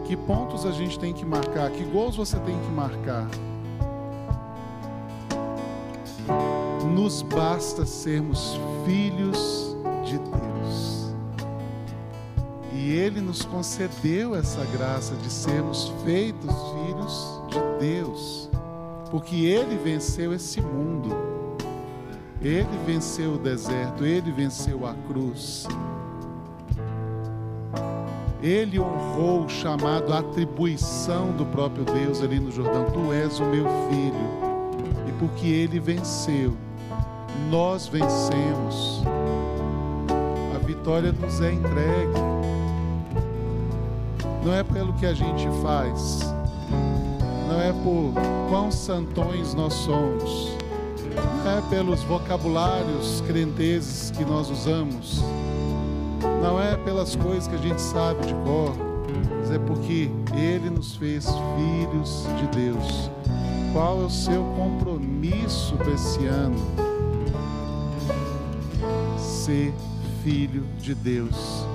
Que 0.06 0.16
pontos 0.16 0.64
a 0.64 0.70
gente 0.70 1.00
tem 1.00 1.12
que 1.12 1.26
marcar? 1.26 1.72
Que 1.72 1.84
gols 1.86 2.16
você 2.16 2.38
tem 2.38 2.56
que 2.56 2.70
marcar? 2.70 3.28
Nos 6.94 7.24
basta 7.24 7.84
sermos 7.84 8.60
filhos 8.86 9.76
de 10.06 10.20
Deus. 10.20 11.16
E 12.72 12.92
Ele 12.92 13.20
nos 13.20 13.44
concedeu 13.44 14.36
essa 14.36 14.64
graça 14.66 15.16
de 15.16 15.32
sermos 15.32 15.92
feitos 16.06 16.54
filhos 16.86 17.42
de 17.50 17.80
Deus, 17.88 18.52
porque 19.10 19.36
Ele 19.36 19.76
venceu 19.84 20.32
esse 20.32 20.62
mundo, 20.62 21.10
Ele 22.40 22.78
venceu 22.86 23.34
o 23.34 23.38
deserto, 23.40 24.06
Ele 24.06 24.32
venceu 24.32 24.86
a 24.86 24.94
cruz. 25.08 25.66
Ele 28.48 28.80
honrou 28.80 29.44
o 29.44 29.50
chamado 29.50 30.14
atribuição 30.14 31.34
do 31.34 31.46
próprio 31.48 31.84
Deus 31.84 32.22
ali 32.22 32.40
no 32.40 32.50
Jordão: 32.50 32.86
Tu 32.92 33.12
és 33.12 33.40
o 33.42 33.44
meu 33.44 33.66
filho. 33.90 34.48
E 35.06 35.12
porque 35.20 35.48
ele 35.48 35.82
venceu, 35.82 36.54
nós 37.52 37.88
vencemos. 37.88 39.04
vitória 40.66 41.12
nos 41.12 41.42
é 41.42 41.52
entregue. 41.52 42.14
Não 44.46 44.54
é 44.54 44.64
pelo 44.64 44.94
que 44.94 45.06
a 45.06 45.14
gente 45.14 45.46
faz, 45.62 46.22
não 47.50 47.60
é 47.60 47.74
por 47.84 48.14
quão 48.50 48.72
santões 48.72 49.54
nós 49.54 49.74
somos, 49.74 50.52
não 51.44 51.58
é 51.58 51.62
pelos 51.70 52.02
vocabulários 52.04 53.22
crentezes 53.28 54.10
que 54.12 54.24
nós 54.24 54.50
usamos, 54.50 55.22
não 56.42 56.62
é 56.62 56.76
pelas 56.78 57.16
coisas 57.16 57.48
que 57.48 57.56
a 57.56 57.60
gente 57.60 57.82
sabe 57.82 58.26
de 58.26 58.34
cor, 58.34 58.76
mas 59.40 59.52
é 59.52 59.60
porque 59.60 60.10
Ele 60.36 60.70
nos 60.70 60.96
fez 60.96 61.26
filhos 61.26 62.26
de 62.40 62.48
Deus. 62.58 63.10
Qual 63.74 64.02
é 64.02 64.06
o 64.06 64.10
seu 64.10 64.44
compromisso 64.56 65.76
para 65.78 65.92
esse 65.92 66.26
ano? 66.26 66.58
Ser 69.18 69.74
filho 70.24 70.64
de 70.80 70.96
Deus 70.96 71.66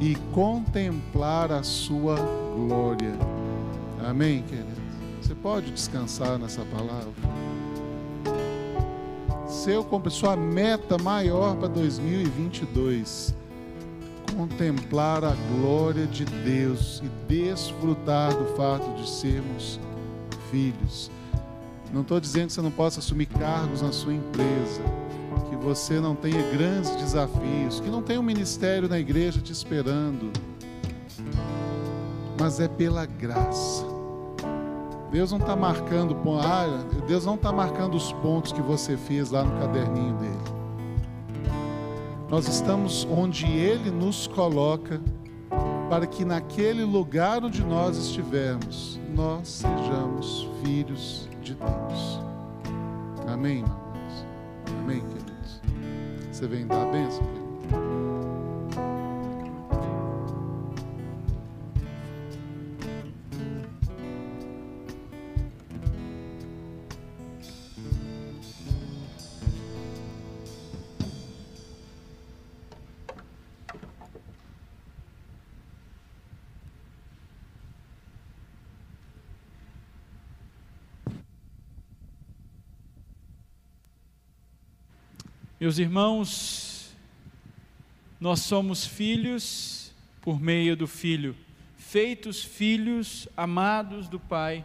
e 0.00 0.14
contemplar 0.32 1.52
a 1.52 1.62
sua 1.62 2.16
glória. 2.56 3.14
Amém, 4.06 4.42
querido? 4.42 4.68
Você 5.22 5.34
pode 5.34 5.70
descansar 5.70 6.38
nessa 6.38 6.62
palavra. 6.66 7.12
Seu, 9.46 9.86
sua 10.10 10.36
meta 10.36 10.98
maior 10.98 11.56
para 11.56 11.68
2022 11.68 13.34
contemplar 14.34 15.24
a 15.24 15.34
glória 15.56 16.06
de 16.06 16.24
Deus 16.24 17.02
e 17.04 17.08
desfrutar 17.32 18.34
do 18.34 18.44
fato 18.56 18.94
de 19.00 19.08
sermos 19.08 19.78
filhos. 20.50 21.10
Não 21.92 22.02
estou 22.02 22.18
dizendo 22.18 22.48
que 22.48 22.52
você 22.54 22.62
não 22.62 22.70
possa 22.70 22.98
assumir 22.98 23.26
cargos 23.26 23.80
na 23.80 23.92
sua 23.92 24.12
empresa, 24.12 24.82
que 25.48 25.56
você 25.56 26.00
não 26.00 26.14
tenha 26.14 26.42
grandes 26.50 26.94
desafios, 26.96 27.80
que 27.80 27.88
não 27.88 28.02
tenha 28.02 28.18
um 28.18 28.24
ministério 28.24 28.88
na 28.88 28.98
igreja 28.98 29.40
te 29.40 29.52
esperando, 29.52 30.32
mas 32.38 32.58
é 32.58 32.66
pela 32.66 33.06
graça. 33.06 33.84
Deus 35.12 35.30
não 35.30 35.38
está 35.38 35.54
marcando, 35.54 36.16
ah, 36.40 36.84
Deus 37.06 37.24
não 37.24 37.36
está 37.36 37.52
marcando 37.52 37.94
os 37.94 38.12
pontos 38.14 38.50
que 38.50 38.60
você 38.60 38.96
fez 38.96 39.30
lá 39.30 39.44
no 39.44 39.52
caderninho 39.60 40.14
dele. 40.16 40.53
Nós 42.34 42.48
estamos 42.48 43.06
onde 43.08 43.46
Ele 43.46 43.92
nos 43.92 44.26
coloca, 44.26 45.00
para 45.88 46.04
que 46.04 46.24
naquele 46.24 46.82
lugar 46.82 47.44
onde 47.44 47.62
nós 47.62 47.96
estivermos, 47.96 48.98
nós 49.14 49.46
sejamos 49.46 50.48
filhos 50.60 51.28
de 51.40 51.54
Deus. 51.54 52.20
Amém, 53.28 53.58
irmãos? 53.58 54.26
Amém, 54.80 55.00
queridos? 55.00 55.60
Você 56.32 56.48
vem 56.48 56.66
dar 56.66 56.82
a 56.82 56.90
bênção, 56.90 57.22
querido? 57.22 58.43
Meus 85.64 85.78
irmãos, 85.78 86.94
nós 88.20 88.40
somos 88.40 88.84
filhos 88.84 89.94
por 90.20 90.38
meio 90.38 90.76
do 90.76 90.86
Filho, 90.86 91.34
feitos 91.78 92.44
filhos 92.44 93.26
amados 93.34 94.06
do 94.06 94.20
Pai 94.20 94.62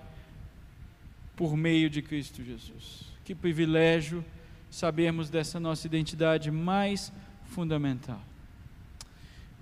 por 1.38 1.56
meio 1.56 1.90
de 1.90 2.02
Cristo 2.02 2.44
Jesus. 2.44 3.06
Que 3.24 3.34
privilégio 3.34 4.26
sabermos 4.70 5.30
dessa 5.30 5.58
nossa 5.58 5.88
identidade 5.88 6.52
mais 6.52 7.14
fundamental. 7.46 8.22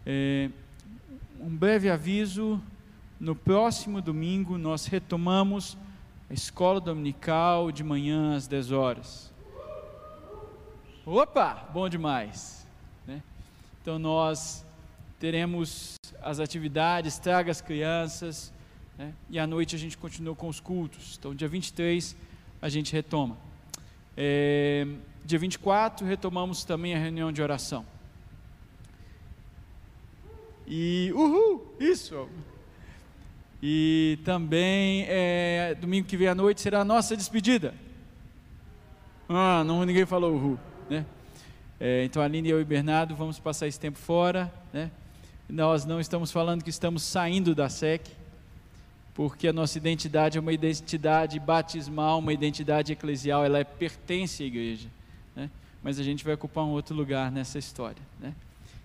É, 0.07 0.49
um 1.39 1.55
breve 1.55 1.88
aviso: 1.88 2.59
no 3.19 3.35
próximo 3.35 4.01
domingo 4.01 4.57
nós 4.57 4.88
retomamos 4.88 5.77
a 6.31 6.33
escola 6.33 6.81
dominical 6.81 7.71
de 7.71 7.83
manhã 7.83 8.35
às 8.35 8.47
10 8.47 8.71
horas. 8.71 9.36
Opa, 11.10 11.70
bom 11.74 11.88
demais. 11.88 12.68
Né? 13.08 13.24
Então 13.82 13.97
nós 13.97 14.66
teremos 15.18 15.95
as 16.22 16.41
atividades, 16.41 17.18
traga 17.18 17.49
as 17.49 17.62
crianças, 17.62 18.51
né? 18.97 19.14
e 19.30 19.39
à 19.39 19.47
noite 19.47 19.74
a 19.74 19.80
gente 19.80 19.97
continua 19.97 20.36
com 20.36 20.49
os 20.49 20.60
cultos. 20.60 21.16
Então 21.18 21.34
dia 21.34 21.47
23 21.47 22.14
a 22.62 22.68
gente 22.68 22.91
retoma. 22.91 23.38
É, 24.18 24.86
dia 25.24 25.39
24 25.39 26.05
retomamos 26.05 26.66
também 26.66 26.93
a 26.93 26.99
reunião 26.99 27.32
de 27.32 27.41
oração. 27.41 27.86
E 30.68 31.10
uhul, 31.16 31.74
isso! 31.80 32.28
E 33.64 34.20
também 34.26 35.05
é, 35.08 35.74
domingo 35.80 36.05
que 36.05 36.18
vem 36.18 36.28
à 36.28 36.36
noite 36.36 36.60
será 36.60 36.82
a 36.82 36.86
nossa 36.86 37.16
despedida. 37.16 37.74
Ah, 39.30 39.64
não, 39.64 39.86
ninguém 39.86 40.05
falou 40.05 40.34
uhul 40.34 40.60
né? 40.89 41.05
É, 41.79 42.03
então, 42.03 42.21
a 42.21 42.25
Aline, 42.25 42.49
eu 42.49 42.59
e 42.59 42.65
Bernardo 42.65 43.15
vamos 43.15 43.39
passar 43.39 43.67
esse 43.67 43.79
tempo 43.79 43.97
fora, 43.99 44.51
né? 44.73 44.89
Nós 45.47 45.85
não 45.85 45.99
estamos 45.99 46.31
falando 46.31 46.63
que 46.63 46.69
estamos 46.69 47.03
saindo 47.03 47.53
da 47.53 47.69
SEC, 47.69 48.01
porque 49.13 49.47
a 49.47 49.53
nossa 49.53 49.77
identidade 49.77 50.38
é 50.38 50.41
uma 50.41 50.51
identidade 50.51 51.39
batismal, 51.39 52.19
uma 52.19 52.33
identidade 52.33 52.91
eclesial, 52.91 53.45
ela 53.45 53.59
é, 53.59 53.63
pertence 53.63 54.43
à 54.43 54.45
igreja, 54.45 54.89
né? 55.35 55.49
Mas 55.83 55.99
a 55.99 56.03
gente 56.03 56.23
vai 56.23 56.33
ocupar 56.33 56.63
um 56.65 56.71
outro 56.71 56.95
lugar 56.95 57.31
nessa 57.31 57.59
história, 57.59 58.01
né? 58.19 58.33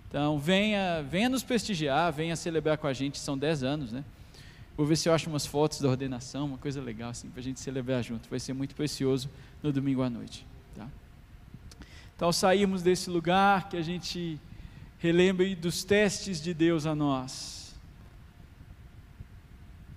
Então, 0.09 0.39
venha, 0.39 1.03
venha 1.03 1.29
nos 1.31 1.43
prestigiar, 1.43 2.13
venha 2.13 2.37
celebrar 2.37 2.77
com 2.77 2.87
a 2.87 2.93
gente, 2.93 3.19
são 3.19 3.37
10 3.37 3.63
anos, 3.63 3.93
né? 3.93 4.05
Vou 4.77 4.87
ver 4.87 4.97
se 4.97 5.09
eu 5.09 5.15
acho 5.15 5.29
umas 5.29 5.47
fotos 5.47 5.81
da 5.81 5.89
ordenação, 5.89 6.47
uma 6.47 6.59
coisa 6.59 6.81
legal 6.81 7.11
assim, 7.11 7.29
para 7.31 7.41
a 7.41 7.43
gente 7.43 7.61
celebrar 7.61 8.03
junto. 8.03 8.29
Vai 8.29 8.39
ser 8.39 8.53
muito 8.53 8.75
precioso 8.75 9.29
no 9.63 9.73
domingo 9.73 10.03
à 10.03 10.11
noite. 10.11 10.47
Então, 12.17 12.29
ao 12.29 12.33
sairmos 12.33 12.83
desse 12.83 13.11
lugar, 13.11 13.69
que 13.69 13.77
a 13.77 13.83
gente 13.83 14.41
relembre 14.99 15.55
dos 15.57 15.83
testes 15.83 16.41
de 16.41 16.55
Deus 16.55 16.87
a 16.87 16.95
nós. 16.95 17.75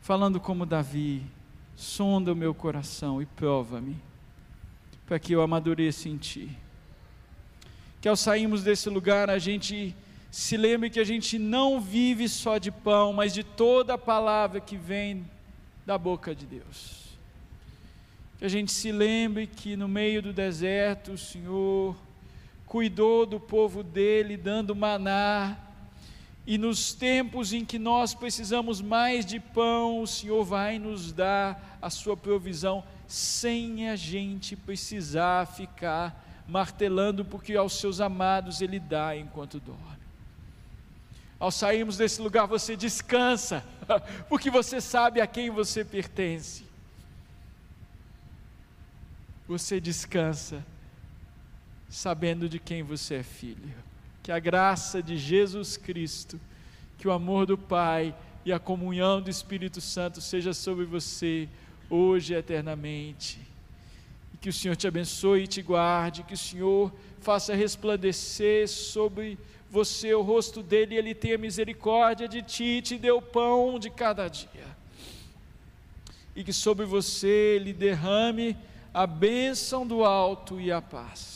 Falando 0.02 0.40
como 0.40 0.66
Davi, 0.66 1.24
sonda 1.76 2.34
o 2.34 2.36
meu 2.36 2.54
coração 2.54 3.22
e 3.22 3.26
prova-me, 3.26 3.96
para 5.06 5.20
que 5.20 5.34
eu 5.34 5.42
amadureça 5.42 6.10
em 6.10 6.18
Ti. 6.18 6.50
Que 8.02 8.08
ao 8.08 8.16
sairmos 8.16 8.64
desse 8.64 8.90
lugar, 8.90 9.30
a 9.30 9.38
gente 9.38 9.96
se 10.32 10.58
lembre 10.58 10.90
que 10.90 11.00
a 11.00 11.04
gente 11.04 11.40
não 11.40 11.80
vive 11.80 12.28
só 12.28 12.58
de 12.58 12.72
pão, 12.72 13.14
mas 13.14 13.34
de 13.34 13.44
toda 13.44 13.94
a 13.94 13.98
palavra 13.98 14.60
que 14.60 14.76
vem 14.76 15.26
da 15.86 15.98
boca 15.98 16.36
de 16.36 16.46
Deus. 16.46 17.18
Que 18.38 18.46
a 18.46 18.50
gente 18.50 18.72
se 18.72 18.92
lembre 18.92 19.48
que 19.48 19.78
no 19.78 19.88
meio 19.88 20.22
do 20.22 20.34
deserto 20.34 21.14
o 21.14 21.18
Senhor 21.18 21.96
cuidou 22.66 23.26
do 23.26 23.40
povo 23.40 23.84
dele, 23.84 24.36
dando 24.36 24.76
maná. 24.76 25.58
E 26.46 26.58
nos 26.58 26.94
tempos 26.94 27.54
em 27.54 27.66
que 27.66 27.80
nós 27.80 28.14
precisamos 28.14 28.82
mais 28.82 29.26
de 29.26 29.40
pão, 29.40 30.02
o 30.02 30.08
Senhor 30.08 30.44
vai 30.44 30.78
nos 30.78 31.12
dar 31.12 31.80
a 31.82 31.90
sua 31.90 32.16
provisão, 32.16 32.84
sem 33.08 33.90
a 33.90 33.96
gente 33.96 34.56
precisar 34.56 35.48
ficar 35.48 36.44
martelando, 36.48 37.26
porque 37.26 37.56
aos 37.56 37.74
seus 37.74 38.00
amados 38.00 38.62
Ele 38.62 38.80
dá 38.80 39.16
enquanto 39.16 39.60
dorme. 39.60 39.82
Ao 41.40 41.52
sairmos 41.52 41.98
desse 41.98 42.22
lugar, 42.22 42.46
você 42.46 42.76
descansa, 42.76 43.64
porque 44.30 44.50
você 44.50 44.80
sabe 44.80 45.20
a 45.20 45.28
quem 45.28 45.50
você 45.50 45.84
pertence. 45.84 46.64
Você 49.48 49.80
descansa 49.80 50.64
sabendo 51.96 52.50
de 52.50 52.60
quem 52.60 52.84
você 52.84 53.16
é 53.16 53.24
filho. 53.24 53.74
Que 54.22 54.30
a 54.30 54.38
graça 54.38 55.02
de 55.02 55.18
Jesus 55.18 55.78
Cristo, 55.78 56.38
que 56.98 57.08
o 57.08 57.12
amor 57.12 57.46
do 57.46 57.58
Pai 57.58 58.14
e 58.44 58.52
a 58.52 58.60
comunhão 58.60 59.22
do 59.22 59.30
Espírito 59.30 59.80
Santo 59.80 60.20
seja 60.20 60.54
sobre 60.54 60.84
você 60.84 61.48
hoje 61.90 62.34
e 62.34 62.36
eternamente. 62.36 63.40
E 64.34 64.38
que 64.38 64.50
o 64.50 64.54
Senhor 64.54 64.76
te 64.76 64.86
abençoe 64.86 65.44
e 65.44 65.48
te 65.48 65.62
guarde, 65.62 66.24
que 66.24 66.34
o 66.34 66.38
Senhor 66.38 66.92
faça 67.22 67.56
resplandecer 67.56 68.68
sobre 68.68 69.38
você 69.72 70.14
o 70.14 70.22
rosto 70.22 70.62
dele 70.62 70.96
e 70.96 70.98
ele 70.98 71.16
tenha 71.16 71.38
misericórdia 71.38 72.28
de 72.28 72.42
ti 72.42 72.64
e 72.64 72.82
te 72.82 72.98
dê 72.98 73.12
o 73.12 73.22
pão 73.22 73.80
de 73.80 73.90
cada 73.90 74.28
dia. 74.28 74.68
E 76.36 76.44
que 76.44 76.52
sobre 76.52 76.86
você 76.86 77.56
ele 77.56 77.72
derrame 77.72 78.58
a 78.94 79.08
bênção 79.08 79.88
do 79.88 80.04
alto 80.04 80.60
e 80.60 80.74
a 80.74 80.82
paz. 80.82 81.35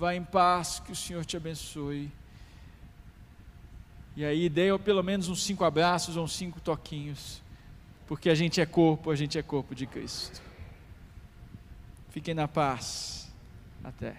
Vá 0.00 0.14
em 0.14 0.24
paz, 0.24 0.80
que 0.80 0.92
o 0.92 0.96
Senhor 0.96 1.26
te 1.26 1.36
abençoe. 1.36 2.10
E 4.16 4.24
aí 4.24 4.48
dê 4.48 4.76
pelo 4.78 5.02
menos 5.02 5.28
uns 5.28 5.42
cinco 5.42 5.62
abraços 5.62 6.16
ou 6.16 6.24
uns 6.24 6.32
cinco 6.32 6.58
toquinhos, 6.58 7.42
porque 8.06 8.30
a 8.30 8.34
gente 8.34 8.62
é 8.62 8.64
corpo, 8.64 9.10
a 9.10 9.14
gente 9.14 9.36
é 9.36 9.42
corpo 9.42 9.74
de 9.74 9.86
Cristo. 9.86 10.40
Fiquem 12.08 12.32
na 12.32 12.48
paz. 12.48 13.30
Até. 13.84 14.16